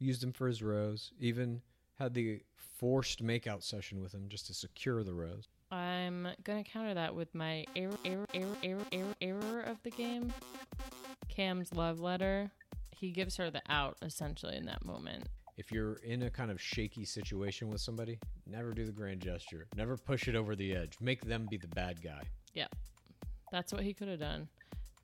used 0.00 0.24
him 0.24 0.32
for 0.32 0.48
his 0.48 0.60
rose, 0.60 1.12
even 1.20 1.62
had 2.00 2.14
the 2.14 2.42
forced 2.58 3.24
makeout 3.24 3.62
session 3.62 4.02
with 4.02 4.12
him 4.12 4.28
just 4.28 4.48
to 4.48 4.54
secure 4.54 5.04
the 5.04 5.14
rose. 5.14 5.48
I'm 5.72 6.28
gonna 6.44 6.64
counter 6.64 6.92
that 6.92 7.14
with 7.14 7.34
my 7.34 7.64
error, 7.74 7.96
error, 8.04 8.26
error, 8.34 8.56
error, 8.62 8.84
error, 8.92 9.14
error 9.22 9.60
of 9.62 9.82
the 9.82 9.90
game. 9.90 10.30
Cam's 11.30 11.72
love 11.72 11.98
letter. 11.98 12.50
He 12.90 13.10
gives 13.10 13.36
her 13.38 13.50
the 13.50 13.62
out 13.70 13.96
essentially 14.02 14.56
in 14.56 14.66
that 14.66 14.84
moment. 14.84 15.24
If 15.56 15.72
you're 15.72 15.94
in 16.04 16.24
a 16.24 16.30
kind 16.30 16.50
of 16.50 16.60
shaky 16.60 17.06
situation 17.06 17.70
with 17.70 17.80
somebody, 17.80 18.18
never 18.46 18.72
do 18.72 18.84
the 18.84 18.92
grand 18.92 19.20
gesture. 19.20 19.66
Never 19.74 19.96
push 19.96 20.28
it 20.28 20.34
over 20.34 20.54
the 20.54 20.74
edge. 20.74 20.98
Make 21.00 21.22
them 21.22 21.46
be 21.50 21.56
the 21.56 21.68
bad 21.68 22.02
guy. 22.02 22.22
Yeah, 22.52 22.68
that's 23.50 23.72
what 23.72 23.82
he 23.82 23.94
could 23.94 24.08
have 24.08 24.20
done. 24.20 24.48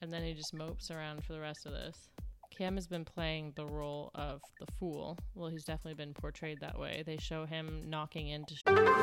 And 0.02 0.12
then 0.12 0.22
he 0.22 0.34
just 0.34 0.52
mopes 0.52 0.90
around 0.90 1.24
for 1.24 1.32
the 1.32 1.40
rest 1.40 1.64
of 1.64 1.72
this. 1.72 2.10
Cam 2.50 2.74
has 2.74 2.86
been 2.86 3.04
playing 3.04 3.52
the 3.56 3.66
role 3.66 4.10
of 4.14 4.40
the 4.58 4.66
fool. 4.78 5.18
Well, 5.34 5.48
he's 5.48 5.64
definitely 5.64 5.94
been 5.94 6.14
portrayed 6.14 6.58
that 6.60 6.78
way. 6.78 7.02
They 7.06 7.16
show 7.16 7.46
him 7.46 7.84
knocking 7.86 8.28
into. 8.28 8.54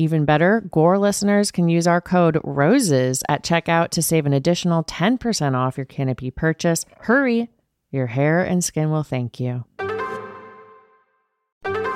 Even 0.00 0.24
better, 0.24 0.62
Gore 0.62 0.96
listeners 0.96 1.50
can 1.50 1.68
use 1.68 1.86
our 1.86 2.00
code 2.00 2.40
ROSES 2.42 3.22
at 3.28 3.44
checkout 3.44 3.90
to 3.90 4.00
save 4.00 4.24
an 4.24 4.32
additional 4.32 4.82
10% 4.82 5.54
off 5.54 5.76
your 5.76 5.84
Canopy 5.84 6.30
purchase. 6.30 6.86
Hurry, 7.00 7.50
your 7.90 8.06
hair 8.06 8.42
and 8.42 8.64
skin 8.64 8.90
will 8.90 9.02
thank 9.02 9.38
you. 9.38 9.66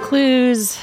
Clues 0.02 0.78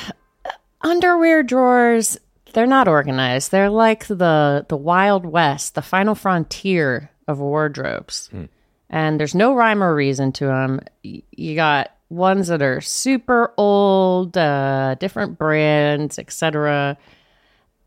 underwear 0.81 1.43
drawers, 1.43 2.17
they're 2.53 2.65
not 2.65 2.87
organized. 2.87 3.51
They're 3.51 3.69
like 3.69 4.07
the 4.07 4.65
the 4.67 4.75
Wild 4.75 5.23
West, 5.23 5.75
the 5.75 5.83
final 5.83 6.15
frontier 6.15 7.11
of 7.27 7.37
wardrobes. 7.37 8.29
Hmm. 8.31 8.45
And 8.89 9.19
there's 9.19 9.35
no 9.35 9.53
rhyme 9.53 9.83
or 9.83 9.93
reason 9.93 10.31
to 10.33 10.47
them. 10.47 10.79
You 11.03 11.53
got 11.53 11.91
ones 12.11 12.49
that 12.49 12.61
are 12.61 12.81
super 12.81 13.53
old, 13.57 14.37
uh, 14.37 14.95
different 14.99 15.37
brands, 15.37 16.19
etc. 16.19 16.97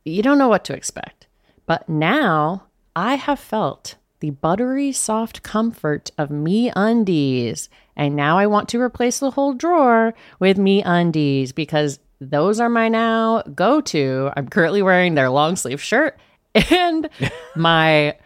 You 0.05 0.23
don't 0.23 0.39
know 0.39 0.49
what 0.49 0.65
to 0.65 0.75
expect. 0.75 1.27
But 1.67 1.89
now 1.89 2.65
I 2.97 3.15
have 3.15 3.39
felt 3.39 3.97
the 4.21 4.31
buttery 4.31 4.93
soft 4.93 5.43
comfort 5.43 6.11
of 6.17 6.31
me 6.31 6.73
undies. 6.75 7.69
And 7.97 8.17
now 8.17 8.39
I 8.39 8.47
want 8.47 8.69
to 8.71 8.81
replace 8.81 9.19
the 9.19 9.31
whole 9.31 9.53
drawer 9.53 10.15
with 10.41 10.59
me 10.59 10.83
undies 10.83 11.53
because 11.53 11.99
those 12.21 12.61
are 12.61 12.71
my 12.71 12.89
now 12.89 13.43
go 13.55 13.81
to. 13.83 14.31
I'm 14.37 14.49
currently 14.49 14.83
wearing 14.83 15.15
their 15.15 15.29
long 15.31 15.57
sleeve 15.57 15.83
shirt 15.83 16.19
and 16.55 17.09
my 17.57 18.17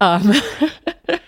um, 0.00 0.32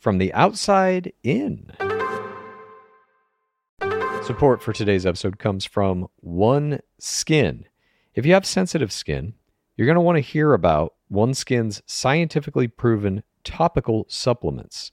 from 0.00 0.18
the 0.18 0.32
outside 0.32 1.12
in. 1.22 1.70
Support 4.24 4.62
for 4.62 4.72
today's 4.72 5.06
episode 5.06 5.38
comes 5.38 5.64
from 5.64 6.08
One 6.16 6.80
Skin. 6.98 7.66
If 8.14 8.24
you 8.24 8.32
have 8.32 8.46
sensitive 8.46 8.92
skin, 8.92 9.34
you're 9.76 9.86
going 9.86 9.96
to 9.96 10.00
want 10.00 10.16
to 10.16 10.20
hear 10.20 10.54
about 10.54 10.94
One 11.08 11.34
Skin's 11.34 11.82
scientifically 11.86 12.66
proven 12.66 13.22
topical 13.44 14.06
supplements. 14.08 14.92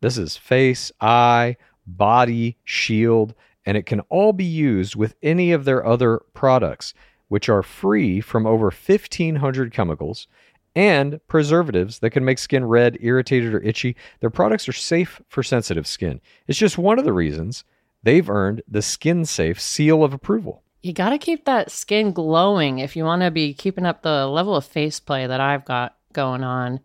This 0.00 0.18
is 0.18 0.36
face, 0.36 0.92
eye, 1.00 1.56
body, 1.86 2.58
shield, 2.64 3.34
and 3.64 3.76
it 3.76 3.86
can 3.86 4.00
all 4.00 4.32
be 4.32 4.44
used 4.44 4.94
with 4.94 5.14
any 5.22 5.52
of 5.52 5.64
their 5.64 5.84
other 5.84 6.20
products, 6.34 6.92
which 7.28 7.48
are 7.48 7.62
free 7.62 8.20
from 8.20 8.46
over 8.46 8.64
1,500 8.66 9.72
chemicals 9.72 10.26
and 10.74 11.20
preservatives 11.28 12.00
that 12.00 12.10
can 12.10 12.24
make 12.24 12.38
skin 12.38 12.64
red, 12.64 12.98
irritated, 13.00 13.54
or 13.54 13.62
itchy. 13.62 13.96
Their 14.20 14.30
products 14.30 14.68
are 14.68 14.72
safe 14.72 15.20
for 15.28 15.42
sensitive 15.42 15.86
skin. 15.86 16.20
It's 16.46 16.58
just 16.58 16.78
one 16.78 16.98
of 16.98 17.04
the 17.04 17.12
reasons 17.12 17.64
they've 18.02 18.28
earned 18.28 18.62
the 18.68 18.82
Skin 18.82 19.24
Safe 19.24 19.60
seal 19.60 20.02
of 20.02 20.12
approval. 20.12 20.62
You 20.82 20.92
got 20.92 21.10
to 21.10 21.18
keep 21.18 21.46
that 21.46 21.70
skin 21.70 22.12
glowing 22.12 22.78
if 22.78 22.94
you 22.94 23.04
want 23.04 23.22
to 23.22 23.30
be 23.30 23.54
keeping 23.54 23.86
up 23.86 24.02
the 24.02 24.26
level 24.26 24.54
of 24.54 24.66
face 24.66 25.00
play 25.00 25.26
that 25.26 25.40
I've 25.40 25.64
got 25.64 25.96
going 26.12 26.44
on. 26.44 26.80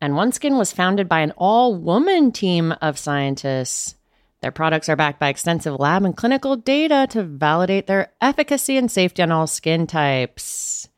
And 0.00 0.14
OneSkin 0.14 0.58
was 0.58 0.72
founded 0.72 1.08
by 1.08 1.20
an 1.20 1.32
all 1.36 1.76
woman 1.76 2.32
team 2.32 2.72
of 2.82 2.98
scientists. 2.98 3.94
Their 4.40 4.50
products 4.50 4.88
are 4.88 4.96
backed 4.96 5.20
by 5.20 5.28
extensive 5.28 5.78
lab 5.78 6.04
and 6.04 6.16
clinical 6.16 6.56
data 6.56 7.06
to 7.10 7.22
validate 7.22 7.86
their 7.86 8.12
efficacy 8.20 8.76
and 8.76 8.90
safety 8.90 9.22
on 9.22 9.32
all 9.32 9.46
skin 9.46 9.86
types. 9.86 10.88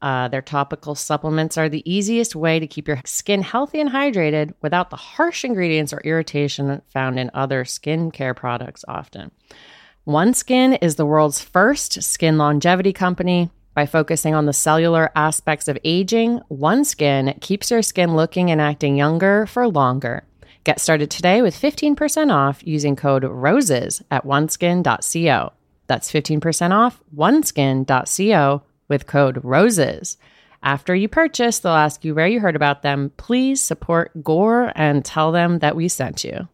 Uh, 0.00 0.28
their 0.28 0.42
topical 0.42 0.94
supplements 0.94 1.58
are 1.58 1.68
the 1.68 1.88
easiest 1.90 2.36
way 2.36 2.60
to 2.60 2.66
keep 2.66 2.86
your 2.86 3.00
skin 3.04 3.42
healthy 3.42 3.80
and 3.80 3.90
hydrated 3.90 4.54
without 4.62 4.90
the 4.90 4.96
harsh 4.96 5.44
ingredients 5.44 5.92
or 5.92 6.00
irritation 6.04 6.80
found 6.92 7.18
in 7.18 7.30
other 7.34 7.64
skincare 7.64 8.36
products 8.36 8.84
often. 8.86 9.30
OneSkin 10.06 10.78
is 10.80 10.94
the 10.94 11.06
world's 11.06 11.40
first 11.40 12.02
skin 12.02 12.38
longevity 12.38 12.92
company. 12.92 13.50
By 13.74 13.86
focusing 13.86 14.34
on 14.34 14.46
the 14.46 14.52
cellular 14.52 15.10
aspects 15.14 15.68
of 15.68 15.78
aging, 15.84 16.40
OneSkin 16.50 17.40
keeps 17.40 17.70
your 17.70 17.82
skin 17.82 18.16
looking 18.16 18.50
and 18.50 18.60
acting 18.60 18.96
younger 18.96 19.46
for 19.46 19.68
longer. 19.68 20.24
Get 20.64 20.80
started 20.80 21.10
today 21.10 21.42
with 21.42 21.54
15% 21.54 22.32
off 22.32 22.60
using 22.64 22.96
code 22.96 23.24
ROSES 23.24 24.02
at 24.10 24.24
oneskin.co. 24.24 25.52
That's 25.86 26.12
15% 26.12 26.70
off 26.72 27.00
oneskin.co 27.16 28.62
with 28.88 29.06
code 29.06 29.40
ROSES. 29.44 30.16
After 30.62 30.94
you 30.94 31.08
purchase, 31.08 31.60
they'll 31.60 31.72
ask 31.72 32.04
you 32.04 32.14
where 32.14 32.26
you 32.26 32.40
heard 32.40 32.56
about 32.56 32.82
them. 32.82 33.12
Please 33.16 33.62
support 33.62 34.10
Gore 34.24 34.72
and 34.74 35.04
tell 35.04 35.30
them 35.30 35.60
that 35.60 35.76
we 35.76 35.88
sent 35.88 36.24
you. 36.24 36.48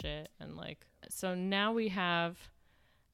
shit 0.00 0.28
and 0.40 0.56
like 0.56 0.86
so 1.08 1.34
now 1.34 1.72
we 1.72 1.88
have 1.88 2.36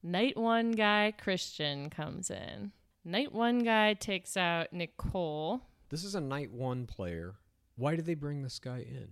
night 0.03 0.37
one 0.37 0.71
guy 0.71 1.13
christian 1.21 1.91
comes 1.91 2.31
in 2.31 2.71
night 3.05 3.33
one 3.33 3.59
guy 3.59 3.95
takes 3.95 4.37
out 4.37 4.73
nicole 4.73 5.61
This 5.91 6.05
is 6.05 6.15
a 6.15 6.21
night 6.21 6.53
one 6.53 6.87
player. 6.87 7.35
Why 7.77 7.97
did 7.97 8.07
they 8.07 8.15
bring 8.15 8.43
this 8.43 8.59
guy 8.59 8.79
in? 8.79 9.09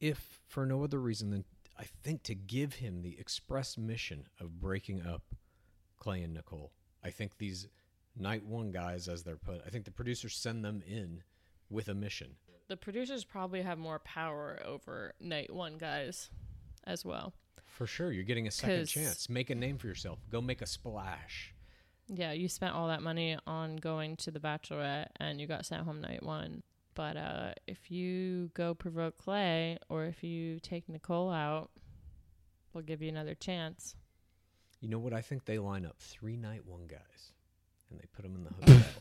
If 0.00 0.40
for 0.48 0.64
no 0.66 0.82
other 0.82 0.98
reason 1.00 1.30
than 1.30 1.44
I 1.78 1.84
think 2.02 2.22
to 2.24 2.34
give 2.34 2.74
him 2.74 3.02
the 3.02 3.16
express 3.18 3.76
mission 3.78 4.26
of 4.40 4.60
breaking 4.60 5.02
up 5.06 5.22
Clay 5.98 6.22
and 6.22 6.32
Nicole. 6.34 6.72
I 7.06 7.10
think 7.10 7.38
these 7.38 7.68
night 8.18 8.44
one 8.44 8.72
guys, 8.72 9.08
as 9.08 9.22
they're 9.22 9.36
put, 9.36 9.62
I 9.66 9.70
think 9.70 9.84
the 9.84 9.90
producers 9.90 10.34
send 10.34 10.64
them 10.64 10.82
in 10.86 11.22
with 11.70 11.88
a 11.88 11.94
mission. 11.94 12.30
the 12.68 12.76
producers 12.76 13.24
probably 13.24 13.62
have 13.62 13.78
more 13.78 13.98
power 14.00 14.58
over 14.64 15.12
night 15.20 15.52
one 15.52 15.78
guys 15.78 16.30
as 16.84 17.04
well 17.04 17.32
For 17.64 17.86
sure, 17.86 18.10
you're 18.12 18.24
getting 18.24 18.46
a 18.48 18.50
second 18.50 18.86
chance. 18.86 19.28
Make 19.28 19.50
a 19.50 19.54
name 19.54 19.78
for 19.78 19.86
yourself. 19.86 20.18
Go 20.30 20.40
make 20.40 20.62
a 20.62 20.66
splash. 20.66 21.54
yeah 22.08 22.32
you 22.32 22.48
spent 22.48 22.74
all 22.74 22.88
that 22.88 23.02
money 23.02 23.36
on 23.46 23.76
going 23.76 24.16
to 24.16 24.30
the 24.30 24.40
bachelorette 24.40 25.08
and 25.20 25.40
you 25.40 25.46
got 25.46 25.66
sent 25.66 25.82
home 25.84 26.00
night 26.00 26.22
one 26.22 26.62
but 26.94 27.16
uh 27.16 27.50
if 27.66 27.90
you 27.90 28.48
go 28.54 28.74
provoke 28.74 29.16
clay 29.18 29.76
or 29.88 30.04
if 30.06 30.22
you 30.24 30.58
take 30.60 30.88
nicole 30.88 31.30
out 31.30 31.68
we'll 32.72 32.84
give 32.90 33.02
you 33.02 33.08
another 33.08 33.34
chance 33.34 33.96
You 34.80 34.88
know 34.88 34.98
what? 34.98 35.12
I 35.12 35.20
think 35.20 35.44
they 35.44 35.58
line 35.58 35.86
up 35.86 35.96
three 35.98 36.36
night 36.36 36.66
one 36.66 36.86
guys, 36.86 37.32
and 37.90 37.98
they 37.98 38.04
put 38.14 38.22
them 38.22 38.34
in 38.36 38.44
the 38.44 38.72
hotel. 38.72 38.92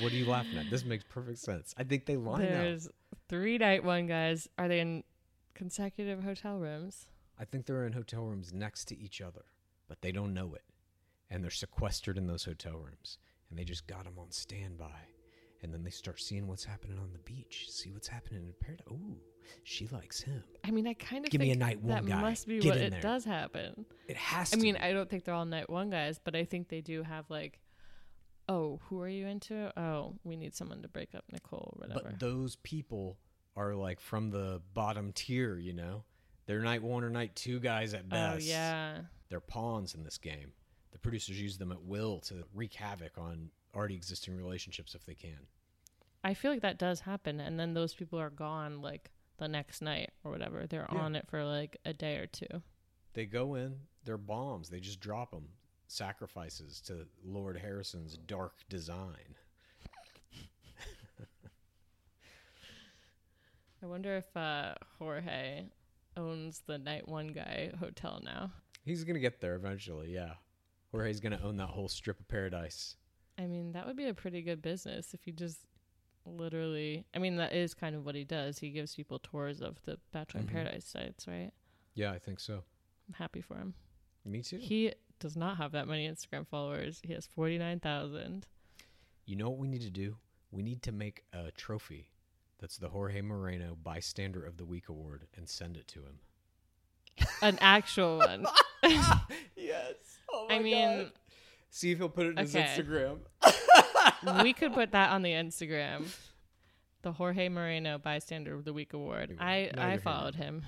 what 0.00 0.12
are 0.12 0.16
you 0.16 0.26
laughing 0.26 0.58
at? 0.58 0.70
This 0.70 0.84
makes 0.84 1.04
perfect 1.08 1.38
sense. 1.38 1.74
I 1.78 1.84
think 1.84 2.06
they 2.06 2.16
line 2.16 2.42
up. 2.42 2.48
there's 2.48 2.88
three 3.28 3.58
night 3.58 3.84
one 3.84 4.06
guys 4.06 4.48
are 4.58 4.68
they 4.68 4.80
in 4.80 5.04
consecutive 5.54 6.22
hotel 6.22 6.58
rooms 6.58 7.06
I 7.40 7.46
think 7.46 7.64
they're 7.64 7.86
in 7.86 7.94
hotel 7.94 8.24
rooms 8.26 8.52
next 8.52 8.84
to 8.88 8.98
each 8.98 9.22
other, 9.22 9.46
but 9.88 10.02
they 10.02 10.12
don't 10.12 10.34
know 10.34 10.54
it. 10.54 10.64
And 11.30 11.42
they're 11.42 11.50
sequestered 11.50 12.18
in 12.18 12.26
those 12.26 12.44
hotel 12.44 12.74
rooms. 12.74 13.16
And 13.48 13.58
they 13.58 13.64
just 13.64 13.86
got 13.86 14.04
them 14.04 14.18
on 14.18 14.30
standby. 14.30 15.08
And 15.62 15.72
then 15.74 15.82
they 15.84 15.90
start 15.90 16.20
seeing 16.20 16.46
what's 16.46 16.64
happening 16.64 16.98
on 16.98 17.12
the 17.12 17.18
beach, 17.18 17.66
see 17.68 17.90
what's 17.90 18.08
happening 18.08 18.40
in 18.44 18.54
paradise. 18.60 18.86
Ooh, 18.90 19.18
she 19.62 19.88
likes 19.88 20.20
him. 20.22 20.42
I 20.64 20.70
mean, 20.70 20.86
I 20.86 20.94
kind 20.94 21.24
of 21.24 21.30
Give 21.30 21.40
me 21.40 21.50
a 21.50 21.56
night 21.56 21.82
one 21.82 21.88
that 21.94 22.06
guy. 22.06 22.20
must 22.20 22.46
be 22.46 22.60
Get 22.60 22.68
what 22.70 22.78
it 22.78 22.90
there. 22.92 23.00
does 23.00 23.24
happen. 23.24 23.84
It 24.08 24.16
has 24.16 24.52
I 24.52 24.56
to. 24.56 24.62
mean, 24.62 24.74
be. 24.74 24.80
I 24.80 24.92
don't 24.92 25.08
think 25.10 25.24
they're 25.24 25.34
all 25.34 25.44
night 25.44 25.68
one 25.68 25.90
guys, 25.90 26.18
but 26.22 26.34
I 26.34 26.44
think 26.44 26.68
they 26.68 26.80
do 26.80 27.02
have 27.02 27.28
like, 27.28 27.60
oh, 28.48 28.80
who 28.84 29.00
are 29.02 29.08
you 29.08 29.26
into? 29.26 29.70
Oh, 29.78 30.14
we 30.24 30.36
need 30.36 30.54
someone 30.54 30.80
to 30.82 30.88
break 30.88 31.14
up 31.14 31.24
Nicole, 31.30 31.74
whatever. 31.76 32.00
But 32.04 32.20
those 32.20 32.56
people 32.56 33.18
are 33.54 33.74
like 33.74 34.00
from 34.00 34.30
the 34.30 34.62
bottom 34.72 35.12
tier, 35.12 35.58
you 35.58 35.74
know? 35.74 36.04
They're 36.46 36.60
night 36.60 36.82
one 36.82 37.04
or 37.04 37.10
night 37.10 37.36
two 37.36 37.60
guys 37.60 37.92
at 37.94 38.04
oh, 38.06 38.08
best. 38.08 38.30
oh 38.30 38.34
best. 38.36 38.46
yeah, 38.48 38.98
They're 39.28 39.40
pawns 39.40 39.94
in 39.94 40.04
this 40.04 40.18
game. 40.18 40.52
The 40.92 40.98
producers 40.98 41.40
use 41.40 41.58
them 41.58 41.70
at 41.70 41.82
will 41.82 42.18
to 42.22 42.44
wreak 42.54 42.74
havoc 42.74 43.18
on 43.18 43.50
already 43.74 43.94
existing 43.94 44.36
relationships 44.36 44.94
if 44.94 45.04
they 45.04 45.14
can. 45.14 45.46
I 46.22 46.34
feel 46.34 46.50
like 46.50 46.62
that 46.62 46.78
does 46.78 47.00
happen, 47.00 47.40
and 47.40 47.58
then 47.58 47.72
those 47.74 47.94
people 47.94 48.18
are 48.20 48.30
gone 48.30 48.82
like 48.82 49.10
the 49.38 49.48
next 49.48 49.80
night 49.80 50.10
or 50.24 50.30
whatever. 50.30 50.66
They're 50.66 50.86
Yeah. 50.92 50.98
on 50.98 51.16
it 51.16 51.26
for 51.28 51.44
like 51.44 51.78
a 51.84 51.92
day 51.94 52.16
or 52.16 52.26
two. 52.26 52.62
They 53.14 53.26
go 53.26 53.54
in, 53.54 53.86
they're 54.04 54.18
bombs. 54.18 54.68
They 54.70 54.80
just 54.80 55.00
drop 55.00 55.30
them. 55.30 55.48
Sacrifices 55.88 56.80
to 56.82 57.08
Lord 57.24 57.56
Harrison's 57.58 58.16
dark 58.16 58.54
design. 58.68 59.34
I 63.82 63.86
wonder 63.86 64.16
if 64.16 64.36
uh, 64.36 64.74
Jorge 64.98 65.64
owns 66.16 66.62
the 66.66 66.78
night 66.78 67.08
one 67.08 67.28
guy 67.28 67.72
hotel 67.80 68.20
now. 68.22 68.52
He's 68.84 69.04
going 69.04 69.14
to 69.14 69.20
get 69.20 69.40
there 69.40 69.54
eventually, 69.54 70.12
yeah. 70.12 70.34
Or 70.92 71.04
he's 71.04 71.20
going 71.20 71.36
to 71.36 71.42
own 71.42 71.56
that 71.56 71.68
whole 71.68 71.88
strip 71.88 72.20
of 72.20 72.28
paradise. 72.28 72.96
I 73.40 73.46
mean, 73.46 73.72
that 73.72 73.86
would 73.86 73.96
be 73.96 74.06
a 74.08 74.14
pretty 74.14 74.42
good 74.42 74.60
business 74.60 75.14
if 75.14 75.26
you 75.26 75.32
just 75.32 75.60
literally. 76.26 77.04
I 77.14 77.18
mean, 77.18 77.36
that 77.36 77.52
is 77.54 77.72
kind 77.74 77.94
of 77.96 78.04
what 78.04 78.14
he 78.14 78.24
does. 78.24 78.58
He 78.58 78.70
gives 78.70 78.94
people 78.94 79.18
tours 79.18 79.60
of 79.62 79.80
the 79.84 79.98
Bachelor 80.12 80.40
in 80.40 80.46
Mhm. 80.46 80.52
Paradise 80.52 80.84
sites, 80.84 81.26
right? 81.26 81.50
Yeah, 81.94 82.12
I 82.12 82.18
think 82.18 82.40
so. 82.40 82.64
I'm 83.08 83.14
happy 83.14 83.40
for 83.40 83.56
him. 83.56 83.74
Me 84.24 84.42
too. 84.42 84.58
He 84.58 84.92
does 85.18 85.36
not 85.36 85.56
have 85.56 85.72
that 85.72 85.88
many 85.88 86.06
Instagram 86.08 86.46
followers. 86.46 87.00
He 87.04 87.12
has 87.14 87.26
49,000. 87.26 88.46
You 89.24 89.36
know 89.36 89.48
what 89.50 89.58
we 89.58 89.68
need 89.68 89.82
to 89.82 89.90
do? 89.90 90.16
We 90.50 90.62
need 90.62 90.82
to 90.82 90.92
make 90.92 91.24
a 91.32 91.50
trophy 91.52 92.10
that's 92.58 92.76
the 92.76 92.90
Jorge 92.90 93.22
Moreno 93.22 93.74
Bystander 93.74 94.44
of 94.44 94.56
the 94.58 94.64
Week 94.66 94.88
award 94.88 95.26
and 95.34 95.48
send 95.48 95.76
it 95.76 95.88
to 95.88 96.00
him. 96.04 96.20
An 97.42 97.58
actual 97.60 98.18
one. 98.18 98.46
yes. 99.56 99.94
Oh 100.32 100.46
I 100.50 100.58
mean, 100.58 101.10
See 101.70 101.92
if 101.92 101.98
he'll 101.98 102.08
put 102.08 102.26
it 102.26 102.30
in 102.30 102.36
his 102.38 102.54
Okay. 102.54 102.66
Instagram. 102.66 103.18
we 104.42 104.52
could 104.52 104.72
put 104.74 104.92
that 104.92 105.10
on 105.10 105.22
the 105.22 105.30
Instagram. 105.30 106.04
The 107.02 107.12
Jorge 107.12 107.48
Moreno 107.48 107.96
Bystander 107.98 108.54
of 108.54 108.64
the 108.64 108.72
Week 108.72 108.92
award. 108.92 109.36
I, 109.40 109.70
Now 109.74 109.86
I 109.86 109.92
you're 109.92 110.00
followed 110.00 110.34
him. 110.34 110.62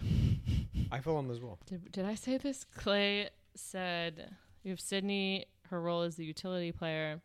I 0.91 1.01
follow 1.01 1.21
him 1.21 1.31
as 1.31 1.41
well. 1.41 1.59
Did, 1.67 1.93
did 1.93 2.05
I 2.07 2.15
say 2.15 2.39
this? 2.39 2.65
Clay 2.77 3.29
said 3.55 4.31
you 4.63 4.71
have 4.71 4.81
Sydney. 4.81 5.47
Her 5.69 5.81
role 5.81 6.03
is 6.03 6.17
the 6.17 6.25
utility 6.25 6.73
player. 6.73 7.21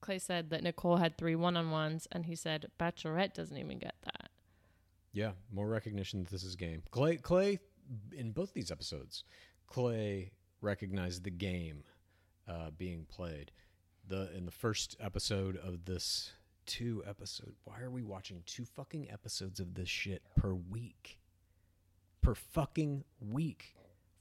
Clay 0.00 0.18
said 0.18 0.50
that 0.50 0.62
Nicole 0.62 0.96
had 0.96 1.18
three 1.18 1.34
one-on-ones, 1.36 2.08
and 2.12 2.24
he 2.26 2.34
said 2.34 2.66
Bachelorette 2.78 3.34
doesn't 3.34 3.56
even 3.56 3.78
get 3.78 3.94
that. 4.04 4.30
Yeah, 5.12 5.32
more 5.52 5.68
recognition 5.68 6.22
that 6.24 6.30
this 6.30 6.42
is 6.44 6.56
game. 6.56 6.82
Clay, 6.90 7.16
Clay, 7.16 7.58
in 8.16 8.30
both 8.32 8.52
these 8.54 8.70
episodes, 8.70 9.24
Clay 9.66 10.32
recognized 10.62 11.24
the 11.24 11.30
game 11.30 11.82
uh, 12.50 12.70
being 12.76 13.06
played. 13.08 13.52
The 14.08 14.34
in 14.36 14.44
the 14.44 14.50
first 14.50 14.96
episode 14.98 15.56
of 15.56 15.84
this 15.84 16.32
two 16.66 17.02
episode. 17.06 17.54
Why 17.64 17.80
are 17.80 17.90
we 17.90 18.02
watching 18.02 18.42
two 18.46 18.64
fucking 18.64 19.10
episodes 19.10 19.60
of 19.60 19.74
this 19.74 19.88
shit 19.88 20.22
per 20.36 20.52
week? 20.54 21.18
Per 22.22 22.34
fucking 22.34 23.04
week, 23.20 23.74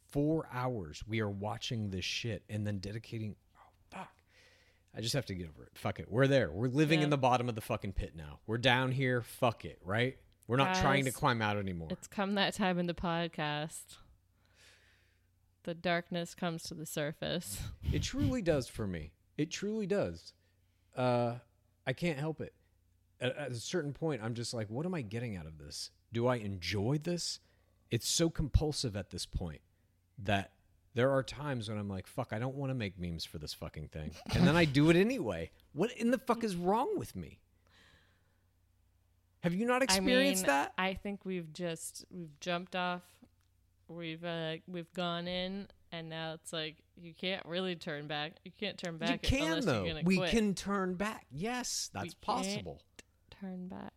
four 0.09 0.47
hours. 0.53 1.03
We 1.07 1.19
are 1.21 1.29
watching 1.29 1.89
this 1.89 2.05
shit 2.05 2.43
and 2.49 2.65
then 2.67 2.77
dedicating. 2.79 3.35
Oh 3.57 3.69
fuck. 3.89 4.11
I 4.95 5.01
just 5.01 5.13
have 5.13 5.25
to 5.27 5.35
get 5.35 5.49
over 5.49 5.63
it. 5.63 5.71
Fuck 5.75 5.99
it. 5.99 6.09
We're 6.09 6.27
there. 6.27 6.51
We're 6.51 6.67
living 6.69 6.99
Yeah. 6.99 7.05
in 7.05 7.09
the 7.09 7.17
bottom 7.17 7.49
of 7.49 7.55
the 7.55 7.61
fucking 7.61 7.93
pit 7.93 8.13
now. 8.15 8.39
We're 8.47 8.57
down 8.57 8.91
here. 8.91 9.21
Fuck 9.21 9.65
it. 9.65 9.79
Right. 9.83 10.17
We're 10.47 10.57
not 10.57 10.75
trying 10.75 11.05
to 11.05 11.11
climb 11.11 11.41
out 11.43 11.57
anymore. 11.57 11.89
It's 11.91 12.07
come 12.07 12.35
that 12.35 12.53
time 12.55 12.79
in 12.79 12.87
the 12.87 12.95
podcast. 12.95 13.97
The 15.69 15.75
darkness 15.75 16.33
comes 16.33 16.63
to 16.63 16.73
the 16.73 16.87
surface. 16.87 17.61
It 17.93 18.01
truly 18.01 18.41
does 18.41 18.67
for 18.67 18.87
me. 18.87 19.11
It 19.37 19.51
truly 19.51 19.85
does. 19.85 20.33
Uh, 20.97 21.35
I 21.85 21.93
can't 21.93 22.17
help 22.17 22.41
it. 22.41 22.55
At, 23.21 23.37
at 23.37 23.51
a 23.51 23.55
certain 23.55 23.93
point, 23.93 24.23
I'm 24.23 24.33
just 24.33 24.51
like, 24.51 24.67
what 24.67 24.87
am 24.87 24.95
I 24.95 25.03
getting 25.03 25.37
out 25.37 25.45
of 25.45 25.59
this? 25.59 25.91
Do 26.11 26.25
I 26.25 26.37
enjoy 26.37 26.97
this? 26.97 27.39
It's 27.91 28.09
so 28.09 28.31
compulsive 28.31 28.95
at 28.95 29.11
this 29.11 29.27
point 29.27 29.61
that 30.23 30.53
there 30.95 31.11
are 31.11 31.21
times 31.21 31.69
when 31.69 31.77
I'm 31.77 31.87
like, 31.87 32.07
fuck, 32.07 32.33
I 32.33 32.39
don't 32.39 32.55
want 32.55 32.71
to 32.71 32.75
make 32.75 32.99
memes 32.99 33.23
for 33.23 33.37
this 33.37 33.53
fucking 33.53 33.89
thing. 33.89 34.09
And 34.33 34.47
then 34.47 34.55
I 34.55 34.65
do 34.65 34.89
it 34.89 34.95
anyway. 34.95 35.51
What 35.73 35.91
in 35.91 36.09
the 36.09 36.17
fuck 36.17 36.43
is 36.43 36.55
wrong 36.55 36.97
with 36.97 37.15
me? 37.15 37.37
Have 39.41 39.53
you 39.53 39.67
not 39.67 39.83
experienced 39.83 40.45
I 40.45 40.47
mean, 40.47 40.55
that? 40.55 40.73
I 40.79 40.93
think 40.95 41.25
we've 41.25 41.53
just 41.53 42.05
we've 42.09 42.39
jumped 42.39 42.75
off. 42.75 43.03
We've 43.89 44.23
uh, 44.23 44.53
we've 44.67 44.91
gone 44.93 45.27
in, 45.27 45.67
and 45.91 46.09
now 46.09 46.33
it's 46.33 46.53
like 46.53 46.77
you 46.95 47.13
can't 47.13 47.43
really 47.45 47.75
turn 47.75 48.07
back. 48.07 48.33
You 48.45 48.51
can't 48.57 48.77
turn 48.77 48.97
back. 48.97 49.09
you 49.09 49.17
can 49.37 49.65
though. 49.65 49.85
We 50.03 50.17
quit. 50.17 50.29
can 50.29 50.53
turn 50.53 50.93
back. 50.93 51.25
Yes, 51.31 51.89
that's 51.93 52.05
We 52.05 52.11
possible. 52.21 52.81
turn 53.41 53.67
back. 53.67 53.93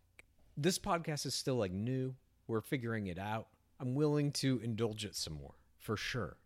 this 0.57 0.79
podcast 0.79 1.27
is 1.27 1.35
still 1.35 1.57
like 1.57 1.73
new. 1.73 2.15
We're 2.47 2.63
figuring 2.63 3.07
it 3.07 3.19
out. 3.19 3.49
I'm 3.79 3.95
willing 3.95 4.33
to 4.33 4.61
indulge 4.65 5.05
it 5.05 5.15
some 5.15 5.35
more, 5.35 5.55
for 5.79 5.97
sure. 5.97 6.37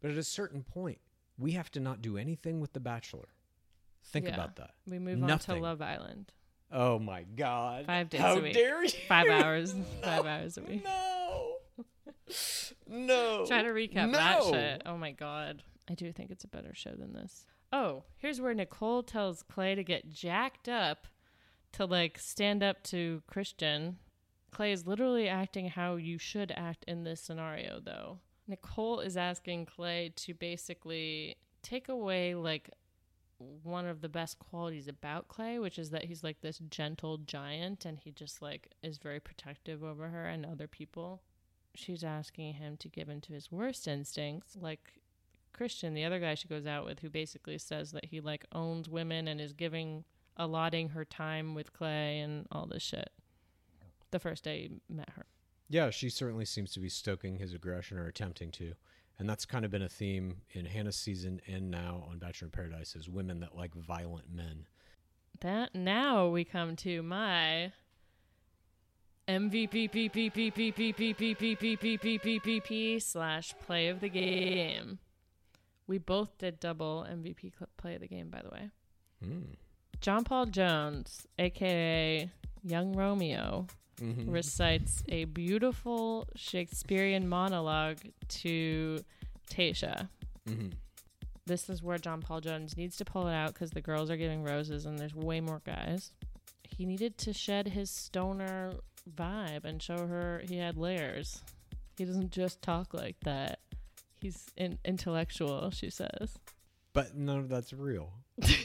But 0.00 0.10
at 0.10 0.18
a 0.18 0.22
certain 0.24 0.62
point, 0.64 0.98
we 1.38 1.52
have 1.52 1.70
to 1.72 1.80
not 1.80 2.02
do 2.02 2.16
anything 2.18 2.60
with 2.60 2.72
The 2.72 2.80
Bachelor. 2.80 3.28
Think 4.06 4.26
Yeah. 4.26 4.34
about 4.34 4.56
that. 4.56 4.70
We 4.86 4.98
move 4.98 5.18
Nothing. 5.18 5.54
on 5.54 5.56
to 5.60 5.62
Love 5.62 5.80
Island. 5.82 6.32
Oh 6.72 6.98
my 6.98 7.22
God. 7.22 7.86
Five 7.86 8.10
days 8.10 8.20
How 8.20 8.36
a 8.36 8.40
week. 8.40 8.54
dare 8.54 8.82
you? 8.84 8.90
Five 9.08 9.28
hours. 9.30 9.74
Five 10.02 10.26
hours 10.26 10.58
a 10.58 10.62
week. 10.68 10.84
No. 10.84 11.13
No. 12.86 13.44
Try 13.46 13.62
to 13.62 13.70
recap 13.70 14.10
no. 14.10 14.12
that 14.12 14.44
shit. 14.44 14.82
Oh 14.86 14.96
my 14.96 15.12
god. 15.12 15.62
I 15.88 15.94
do 15.94 16.12
think 16.12 16.30
it's 16.30 16.44
a 16.44 16.48
better 16.48 16.74
show 16.74 16.92
than 16.92 17.12
this. 17.12 17.46
Oh, 17.72 18.04
here's 18.16 18.40
where 18.40 18.54
Nicole 18.54 19.02
tells 19.02 19.42
Clay 19.42 19.74
to 19.74 19.84
get 19.84 20.08
jacked 20.08 20.68
up 20.68 21.06
to 21.72 21.84
like 21.84 22.18
stand 22.18 22.62
up 22.62 22.82
to 22.84 23.22
Christian. 23.26 23.98
Clay 24.50 24.72
is 24.72 24.86
literally 24.86 25.28
acting 25.28 25.68
how 25.68 25.96
you 25.96 26.18
should 26.18 26.52
act 26.56 26.84
in 26.86 27.04
this 27.04 27.20
scenario 27.20 27.80
though. 27.80 28.20
Nicole 28.46 29.00
is 29.00 29.16
asking 29.16 29.66
Clay 29.66 30.12
to 30.16 30.34
basically 30.34 31.36
take 31.62 31.88
away 31.88 32.34
like 32.34 32.70
one 33.38 33.86
of 33.86 34.00
the 34.00 34.08
best 34.08 34.38
qualities 34.38 34.86
about 34.86 35.28
Clay, 35.28 35.58
which 35.58 35.78
is 35.78 35.90
that 35.90 36.04
he's 36.04 36.22
like 36.22 36.40
this 36.40 36.58
gentle 36.70 37.18
giant 37.18 37.84
and 37.84 37.98
he 37.98 38.12
just 38.12 38.40
like 38.40 38.70
is 38.82 38.98
very 38.98 39.18
protective 39.18 39.82
over 39.82 40.08
her 40.08 40.26
and 40.26 40.46
other 40.46 40.68
people 40.68 41.22
she's 41.74 42.04
asking 42.04 42.54
him 42.54 42.76
to 42.76 42.88
give 42.88 43.08
into 43.08 43.32
his 43.32 43.50
worst 43.50 43.86
instincts 43.88 44.56
like 44.60 44.94
christian 45.52 45.94
the 45.94 46.04
other 46.04 46.18
guy 46.18 46.34
she 46.34 46.48
goes 46.48 46.66
out 46.66 46.84
with 46.84 47.00
who 47.00 47.10
basically 47.10 47.58
says 47.58 47.92
that 47.92 48.06
he 48.06 48.20
like 48.20 48.44
owns 48.52 48.88
women 48.88 49.28
and 49.28 49.40
is 49.40 49.52
giving 49.52 50.04
allotting 50.36 50.88
her 50.90 51.04
time 51.04 51.54
with 51.54 51.72
clay 51.72 52.18
and 52.20 52.46
all 52.50 52.66
this 52.66 52.82
shit 52.82 53.10
the 54.10 54.18
first 54.18 54.44
day 54.44 54.62
he 54.62 54.94
met 54.94 55.10
her 55.16 55.26
Yeah, 55.68 55.90
she 55.90 56.10
certainly 56.10 56.44
seems 56.44 56.72
to 56.72 56.80
be 56.80 56.88
stoking 56.88 57.36
his 57.36 57.54
aggression 57.54 57.98
or 57.98 58.06
attempting 58.06 58.52
to. 58.52 58.74
And 59.18 59.28
that's 59.28 59.46
kind 59.46 59.64
of 59.64 59.70
been 59.70 59.82
a 59.82 59.88
theme 59.88 60.42
in 60.50 60.66
Hannah's 60.66 60.96
season 60.96 61.40
and 61.46 61.70
now 61.70 62.06
on 62.10 62.18
Bachelor 62.18 62.46
in 62.46 62.50
Paradise 62.52 62.94
is 62.94 63.08
women 63.08 63.40
that 63.40 63.56
like 63.56 63.74
violent 63.74 64.30
men. 64.32 64.66
that 65.40 65.74
now 65.74 66.28
we 66.28 66.44
come 66.44 66.76
to 66.76 67.02
my 67.02 67.72
MVP 69.28 69.90
slash 73.02 73.54
play 73.64 73.88
of 73.88 74.00
the 74.00 74.08
game. 74.08 74.98
We 75.86 75.98
both 75.98 76.38
did 76.38 76.60
double 76.60 77.06
MVP 77.10 77.52
play 77.76 77.94
of 77.94 78.00
the 78.00 78.08
game, 78.08 78.28
by 78.30 78.42
the 78.42 78.50
way. 78.50 78.70
John 80.00 80.24
Paul 80.24 80.46
Jones, 80.46 81.26
aka 81.38 82.28
Young 82.62 82.92
Romeo, 82.94 83.66
recites 84.26 85.02
a 85.08 85.24
beautiful 85.24 86.26
Shakespearean 86.36 87.28
monologue 87.28 87.98
to. 88.28 88.98
This 91.46 91.68
is 91.68 91.82
where 91.82 91.98
John 91.98 92.20
Paul 92.22 92.40
Jones 92.40 92.76
needs 92.76 92.96
to 92.96 93.04
pull 93.04 93.28
it 93.28 93.34
out 93.34 93.52
because 93.54 93.70
the 93.70 93.80
girls 93.82 94.10
are 94.10 94.16
giving 94.16 94.42
roses 94.42 94.86
and 94.86 94.98
there's 94.98 95.14
way 95.14 95.40
more 95.40 95.60
guys. 95.64 96.10
He 96.68 96.86
needed 96.86 97.18
to 97.18 97.32
shed 97.32 97.68
his 97.68 97.90
stoner 97.90 98.74
vibe 99.12 99.64
and 99.64 99.82
show 99.82 100.06
her 100.06 100.42
he 100.48 100.58
had 100.58 100.76
layers. 100.76 101.42
He 101.96 102.04
doesn't 102.04 102.30
just 102.30 102.62
talk 102.62 102.92
like 102.94 103.16
that. 103.24 103.60
He's 104.20 104.46
in- 104.56 104.78
intellectual, 104.84 105.70
she 105.70 105.90
says. 105.90 106.38
But 106.92 107.14
none 107.16 107.38
of 107.38 107.48
that's 107.48 107.72
real. 107.72 108.12
the 108.38 108.56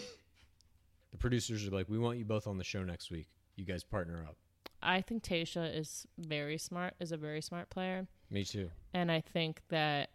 producers 1.18 1.68
are 1.68 1.72
like, 1.72 1.90
we 1.90 2.00
want 2.00 2.18
you 2.18 2.26
both 2.26 2.48
on 2.48 2.58
the 2.58 2.64
show 2.64 2.84
next 2.84 3.12
week. 3.12 3.28
You 3.56 3.66
guys 3.66 3.84
partner 3.84 4.26
up. 4.28 4.38
I 4.82 5.02
think 5.02 5.24
Tayshia 5.24 5.78
is 5.78 6.08
very 6.18 6.58
smart, 6.58 6.94
is 7.00 7.12
a 7.12 7.18
very 7.18 7.42
smart 7.42 7.70
player. 7.70 8.08
Me 8.32 8.46
too. 8.46 8.70
And 8.94 9.12
I 9.12 9.22
think 9.22 9.62
that 9.70 10.12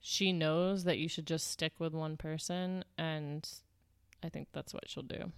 she 0.00 0.32
knows 0.32 0.84
that 0.84 0.98
you 0.98 1.08
should 1.08 1.26
just 1.26 1.50
stick 1.50 1.74
with 1.78 1.92
one 1.92 2.16
person. 2.16 2.84
And 2.98 3.48
I 4.22 4.28
think 4.28 4.48
that's 4.52 4.74
what 4.74 4.88
she'll 4.88 5.04
do. 5.04 5.32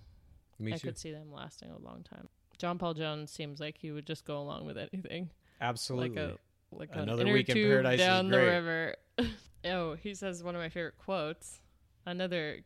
Me 0.59 0.73
I 0.73 0.77
too. 0.77 0.89
could 0.89 0.99
see 0.99 1.13
them 1.13 1.33
lasting 1.33 1.71
a 1.71 1.79
long 1.79 2.03
time. 2.03 2.29
John 2.59 2.79
Paul 2.79 2.95
Jones 2.95 3.31
seems 3.31 3.61
like 3.61 3.79
he 3.79 3.93
would 3.93 4.07
just 4.07 4.25
go 4.25 4.39
along 4.39 4.67
with 4.67 4.77
anything. 4.77 5.31
Absolutely. 5.61 6.11
Like 6.11 6.31
a 6.31 6.39
like 6.71 6.91
Another 6.93 7.27
an 7.27 7.33
Week 7.33 7.49
in 7.49 7.55
Paradise 7.55 8.01
is 8.01 8.07
down 8.07 8.29
the 8.29 8.37
great. 8.37 8.47
river. 8.47 8.97
oh, 9.65 9.95
he 9.95 10.15
says 10.15 10.43
one 10.43 10.55
of 10.55 10.61
my 10.61 10.69
favorite 10.69 10.99
quotes. 10.99 11.61
Another 12.05 12.61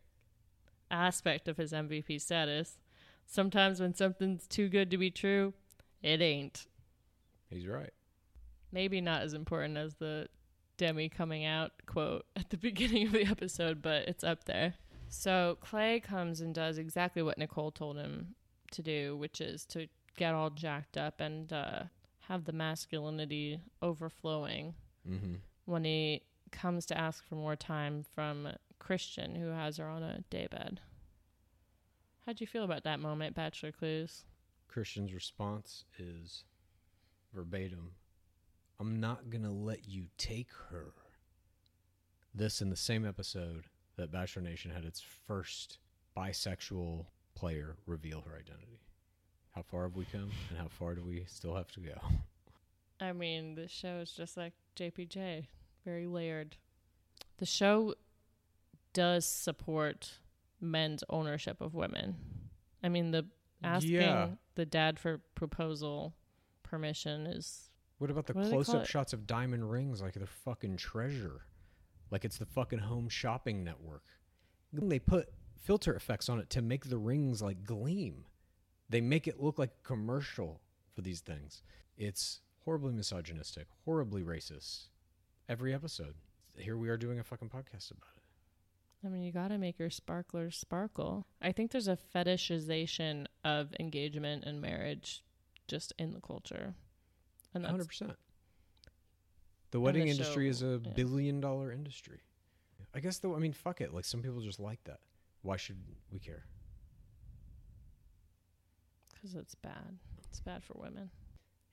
aspect 0.91 1.47
of 1.47 1.57
his 1.57 1.71
MVP 1.71 2.19
status. 2.19 2.77
Sometimes 3.25 3.79
when 3.79 3.93
something's 3.93 4.47
too 4.47 4.67
good 4.67 4.91
to 4.91 4.97
be 4.97 5.09
true, 5.09 5.53
it 6.01 6.21
ain't. 6.21 6.67
He's 7.49 7.67
right. 7.67 7.93
Maybe 8.71 8.99
not 9.01 9.21
as 9.21 9.33
important 9.33 9.77
as 9.77 9.95
the 9.95 10.27
Demi 10.77 11.07
coming 11.07 11.45
out 11.45 11.71
quote 11.85 12.25
at 12.35 12.49
the 12.49 12.57
beginning 12.69 13.07
of 13.07 13.13
the 13.13 13.25
episode, 13.25 13.81
but 13.81 14.07
it's 14.07 14.23
up 14.23 14.45
there. 14.45 14.73
So 15.15 15.57
Clay 15.61 15.99
comes 15.99 16.41
and 16.41 16.55
does 16.55 16.79
exactly 16.79 17.21
what 17.21 17.37
Nicole 17.37 17.69
told 17.71 17.97
him 17.97 18.33
to 18.71 18.81
do, 18.81 19.15
which 19.15 19.39
is 19.39 19.63
to 19.67 19.87
get 20.17 20.33
all 20.33 20.49
jacked 20.49 20.97
up 20.97 21.21
and 21.21 21.53
uh, 21.53 21.83
have 22.27 22.45
the 22.45 22.51
masculinity 22.51 23.59
overflowing 23.81 24.73
Mm-hmm. 25.07 25.33
when 25.65 25.83
he 25.83 26.21
comes 26.51 26.85
to 26.85 26.97
ask 26.97 27.27
for 27.27 27.35
more 27.35 27.57
time 27.57 28.05
from 28.15 28.47
Christian, 28.79 29.35
who 29.35 29.49
has 29.49 29.75
her 29.77 29.85
on 29.85 30.01
a 30.01 30.23
daybed. 30.29 30.79
How'd 32.25 32.39
you 32.39 32.47
feel 32.47 32.63
about 32.63 32.85
that 32.85 33.01
moment, 33.01 33.35
Bachelor 33.35 33.73
Clues? 33.73 34.23
Christian's 34.69 35.13
response 35.13 35.83
is 35.99 36.45
verbatim 37.33 37.91
I'm 38.79 38.99
not 39.01 39.29
going 39.29 39.43
to 39.43 39.51
let 39.51 39.87
you 39.87 40.05
take 40.17 40.49
her. 40.69 40.93
This 42.33 42.61
in 42.61 42.69
the 42.69 42.75
same 42.77 43.05
episode 43.05 43.65
that 43.95 44.11
Bachelor 44.11 44.41
Nation 44.41 44.71
had 44.71 44.85
its 44.85 45.01
first 45.01 45.77
bisexual 46.17 47.05
player 47.35 47.75
reveal 47.85 48.21
her 48.21 48.35
identity. 48.35 48.81
How 49.51 49.61
far 49.61 49.83
have 49.83 49.95
we 49.95 50.05
come, 50.05 50.31
and 50.49 50.57
how 50.57 50.67
far 50.67 50.95
do 50.95 51.03
we 51.03 51.25
still 51.27 51.55
have 51.55 51.71
to 51.73 51.79
go? 51.79 51.95
I 52.99 53.11
mean, 53.13 53.55
the 53.55 53.67
show 53.67 53.97
is 53.99 54.11
just 54.11 54.37
like 54.37 54.53
JPJ, 54.75 55.47
very 55.85 56.07
layered. 56.07 56.55
The 57.37 57.45
show 57.45 57.95
does 58.93 59.25
support 59.25 60.19
men's 60.61 61.03
ownership 61.09 61.61
of 61.61 61.73
women. 61.73 62.15
I 62.83 62.89
mean, 62.89 63.11
the 63.11 63.27
asking 63.63 63.93
Yeah. 63.93 64.35
the 64.55 64.65
dad 64.65 64.99
for 64.99 65.19
proposal 65.35 66.15
permission 66.63 67.27
is 67.27 67.69
What 67.97 68.09
about 68.09 68.25
the 68.27 68.33
What 68.33 68.49
close 68.49 68.69
up 68.69 68.85
shots 68.85 69.13
of 69.13 69.25
diamond 69.27 69.69
rings 69.69 70.01
like 70.01 70.13
they're 70.15 70.25
fucking 70.27 70.77
treasure? 70.77 71.45
Like 72.13 72.25
it's 72.25 72.37
the 72.37 72.45
fucking 72.45 72.77
home 72.77 73.09
shopping 73.09 73.63
network. 73.63 74.03
They 74.71 74.99
put 74.99 75.33
filter 75.59 75.95
effects 75.95 76.29
on 76.29 76.37
it 76.37 76.47
to 76.51 76.61
make 76.61 76.85
the 76.85 76.99
rings 76.99 77.41
like 77.41 77.63
gleam. 77.63 78.25
They 78.87 79.01
make 79.01 79.27
it 79.27 79.41
look 79.41 79.57
like 79.57 79.71
a 79.71 79.87
commercial 79.87 80.61
for 80.93 81.01
these 81.01 81.21
things. 81.21 81.63
It's 81.97 82.41
horribly 82.65 82.93
misogynistic, 82.93 83.65
horribly 83.83 84.21
racist. 84.21 84.89
Every 85.49 85.73
episode. 85.73 86.13
Here 86.55 86.77
we 86.77 86.87
are 86.89 86.97
doing 86.97 87.17
a 87.17 87.23
fucking 87.23 87.49
podcast 87.49 87.89
about 87.89 88.13
it. 88.15 88.23
I 89.03 89.09
mean, 89.09 89.23
you 89.23 89.31
got 89.31 89.47
to 89.47 89.57
make 89.57 89.79
your 89.79 89.89
sparklers 89.89 90.55
sparkle. 90.55 91.25
I 91.41 91.51
think 91.51 91.71
there's 91.71 91.87
a 91.87 91.97
fetishization 92.15 93.25
of 93.43 93.73
engagement 93.79 94.43
and 94.43 94.61
marriage 94.61 95.23
just 95.67 95.93
in 95.97 96.13
the 96.13 96.21
culture. 96.21 96.75
And 97.55 97.65
that's 97.65 97.87
100%. 97.87 98.13
The 99.73 99.79
wedding 99.79 100.05
the 100.05 100.11
industry 100.11 100.47
is 100.47 100.61
a 100.61 100.79
yeah. 100.83 100.91
billion 100.95 101.41
dollar 101.41 101.71
industry. 101.71 102.21
I 102.95 102.99
guess 102.99 103.17
though 103.17 103.35
I 103.35 103.39
mean 103.39 103.53
fuck 103.53 103.81
it. 103.81 103.93
Like 103.93 104.05
some 104.05 104.21
people 104.21 104.39
just 104.41 104.59
like 104.59 104.83
that. 104.85 104.99
Why 105.41 105.57
should 105.57 105.77
we 106.11 106.19
care? 106.19 106.45
because 109.23 109.35
it's 109.35 109.55
bad. 109.55 109.97
It's 110.27 110.41
bad 110.41 110.63
for 110.63 110.73
women. 110.77 111.09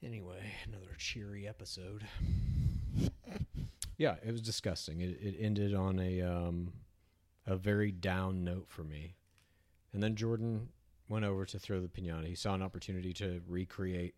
Anyway, 0.03 0.41
another 0.67 0.95
cheery 0.99 1.49
episode. 1.49 2.07
yeah, 3.99 4.17
it 4.25 4.31
was 4.31 4.41
disgusting. 4.41 5.01
It 5.01 5.19
it 5.21 5.37
ended 5.39 5.75
on 5.75 5.99
a 5.99 6.23
um 6.23 6.73
a 7.47 7.57
very 7.57 7.91
down 7.91 8.45
note 8.45 8.67
for 8.69 8.85
me. 8.85 9.17
And 9.93 10.03
then 10.03 10.15
Jordan 10.15 10.69
went 11.09 11.25
over 11.25 11.45
to 11.45 11.59
throw 11.59 11.81
the 11.81 11.89
pinata. 11.89 12.27
He 12.27 12.37
saw 12.37 12.55
an 12.55 12.63
opportunity 12.63 13.13
to 13.15 13.41
recreate 13.49 14.15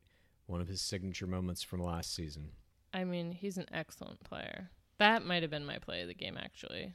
one 0.47 0.61
of 0.61 0.69
his 0.69 0.83
signature 0.83 1.27
moments 1.27 1.63
from 1.63 1.83
last 1.83 2.15
season. 2.15 2.51
I 2.93 3.05
mean, 3.05 3.33
he's 3.33 3.59
an 3.59 3.67
excellent 3.73 4.23
player. 4.25 4.71
That 4.99 5.25
might 5.25 5.43
have 5.43 5.51
been 5.51 5.67
my 5.67 5.79
play 5.79 6.03
of 6.03 6.09
the 6.09 6.15
game, 6.15 6.37
actually. 6.39 6.95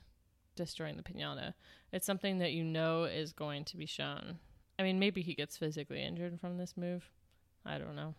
Destroying 0.56 0.98
the 0.98 1.04
pinata. 1.04 1.54
It's 1.92 2.06
something 2.06 2.40
that 2.40 2.54
you 2.54 2.64
know 2.64 3.04
is 3.04 3.34
going 3.34 3.66
to 3.66 3.78
be 3.78 3.86
shown. 3.86 4.40
I 4.80 4.84
mean, 4.84 5.00
maybe 5.00 5.22
he 5.22 5.34
gets 5.34 5.58
physically 5.58 6.04
injured 6.04 6.40
from 6.40 6.58
this 6.58 6.78
move. 6.78 7.10
I 7.66 7.78
don't 7.78 7.96
know. 7.96 8.14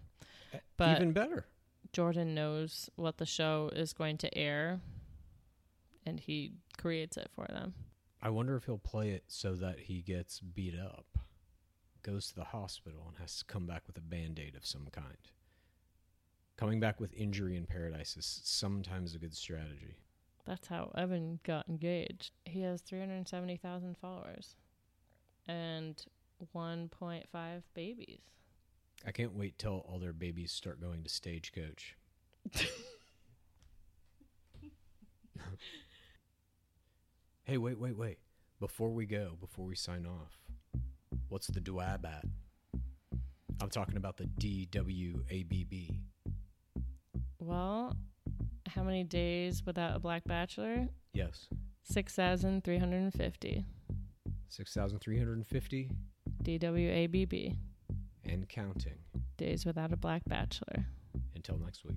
But 0.77 0.97
Even 0.97 1.13
better. 1.13 1.47
Jordan 1.93 2.35
knows 2.35 2.91
what 2.97 3.19
the 3.19 3.27
show 3.27 3.71
is 3.75 3.93
going 3.93 4.19
to 4.19 4.37
air, 4.37 4.81
and 6.05 6.21
he 6.21 6.53
creates 6.77 7.17
it 7.17 7.31
for 7.35 7.47
them. 7.49 7.75
I 8.21 8.31
wonder 8.31 8.57
if 8.57 8.65
he'll 8.65 8.79
play 8.79 9.11
it 9.11 9.25
so 9.29 9.55
that 9.55 9.79
he 9.81 10.03
gets 10.03 10.41
beat 10.41 10.75
up, 10.79 11.07
goes 12.03 12.29
to 12.29 12.35
the 12.35 12.45
hospital, 12.45 13.05
and 13.09 13.17
has 13.19 13.39
to 13.39 13.45
come 13.45 13.67
back 13.67 13.85
with 13.87 13.97
a 13.97 14.03
band 14.03 14.39
aid 14.39 14.57
of 14.57 14.67
some 14.67 14.89
kind. 14.91 15.17
Coming 16.59 16.81
back 16.81 17.01
with 17.01 17.15
injury 17.15 17.57
in 17.57 17.65
paradise 17.67 18.17
is 18.17 18.41
sometimes 18.43 19.15
a 19.15 19.19
good 19.19 19.35
strategy. 19.35 19.95
That's 20.45 20.67
how 20.67 20.91
Evan 20.99 21.39
got 21.45 21.69
engaged. 21.69 22.33
He 22.47 22.63
has 22.63 22.81
370,000 22.81 23.97
followers 23.97 24.57
and 25.47 26.05
1.5 26.53 27.63
babies. 27.75 28.23
I 29.07 29.13
can't 29.13 29.35
wait 29.35 29.57
till 29.57 29.87
all 29.89 30.01
their 30.01 30.13
babies 30.13 30.51
start 30.51 30.81
going 30.81 31.05
to 31.05 31.09
Stagecoach. 31.09 31.97
hey, 37.45 37.57
wait, 37.57 37.79
wait, 37.79 37.97
wait. 37.97 38.19
Before 38.59 38.91
we 38.91 39.07
go, 39.07 39.37
before 39.41 39.65
we 39.65 39.77
sign 39.77 40.07
off, 40.07 40.37
what's 41.29 41.47
the 41.47 41.61
DWAB 41.61 42.05
at? 42.05 42.25
I'm 43.61 43.71
talking 43.71 43.97
about 43.97 44.17
the 44.17 44.25
DWABB. 44.25 46.01
Well, 47.49 47.97
how 48.67 48.83
many 48.83 49.05
days 49.05 49.63
without 49.65 49.97
a 49.97 49.99
black 49.99 50.23
bachelor? 50.25 50.87
Yes. 51.15 51.49
6,350. 51.85 53.65
6,350 54.51 55.91
DWABB. 56.43 57.57
and 58.27 58.47
counting. 58.51 58.99
Days 59.39 59.65
without 59.65 59.95
a 59.95 59.97
black 59.97 60.21
bachelor. 60.27 60.85
Until 61.35 61.57
next 61.57 61.87
week. 61.87 61.97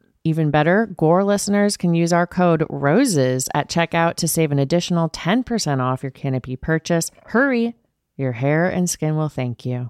Even 0.23 0.51
better, 0.51 0.85
Gore 0.85 1.23
listeners 1.23 1.77
can 1.77 1.95
use 1.95 2.13
our 2.13 2.27
code 2.27 2.63
ROSES 2.69 3.49
at 3.55 3.69
checkout 3.69 4.15
to 4.17 4.27
save 4.27 4.51
an 4.51 4.59
additional 4.59 5.09
10% 5.09 5.79
off 5.79 6.03
your 6.03 6.11
Canopy 6.11 6.55
purchase. 6.55 7.09
Hurry! 7.25 7.75
Your 8.17 8.33
hair 8.33 8.69
and 8.69 8.87
skin 8.87 9.15
will 9.15 9.29
thank 9.29 9.65
you. 9.65 9.89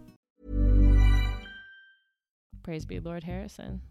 Praise 2.63 2.85
be 2.85 2.99
Lord 2.99 3.23
Harrison. 3.23 3.81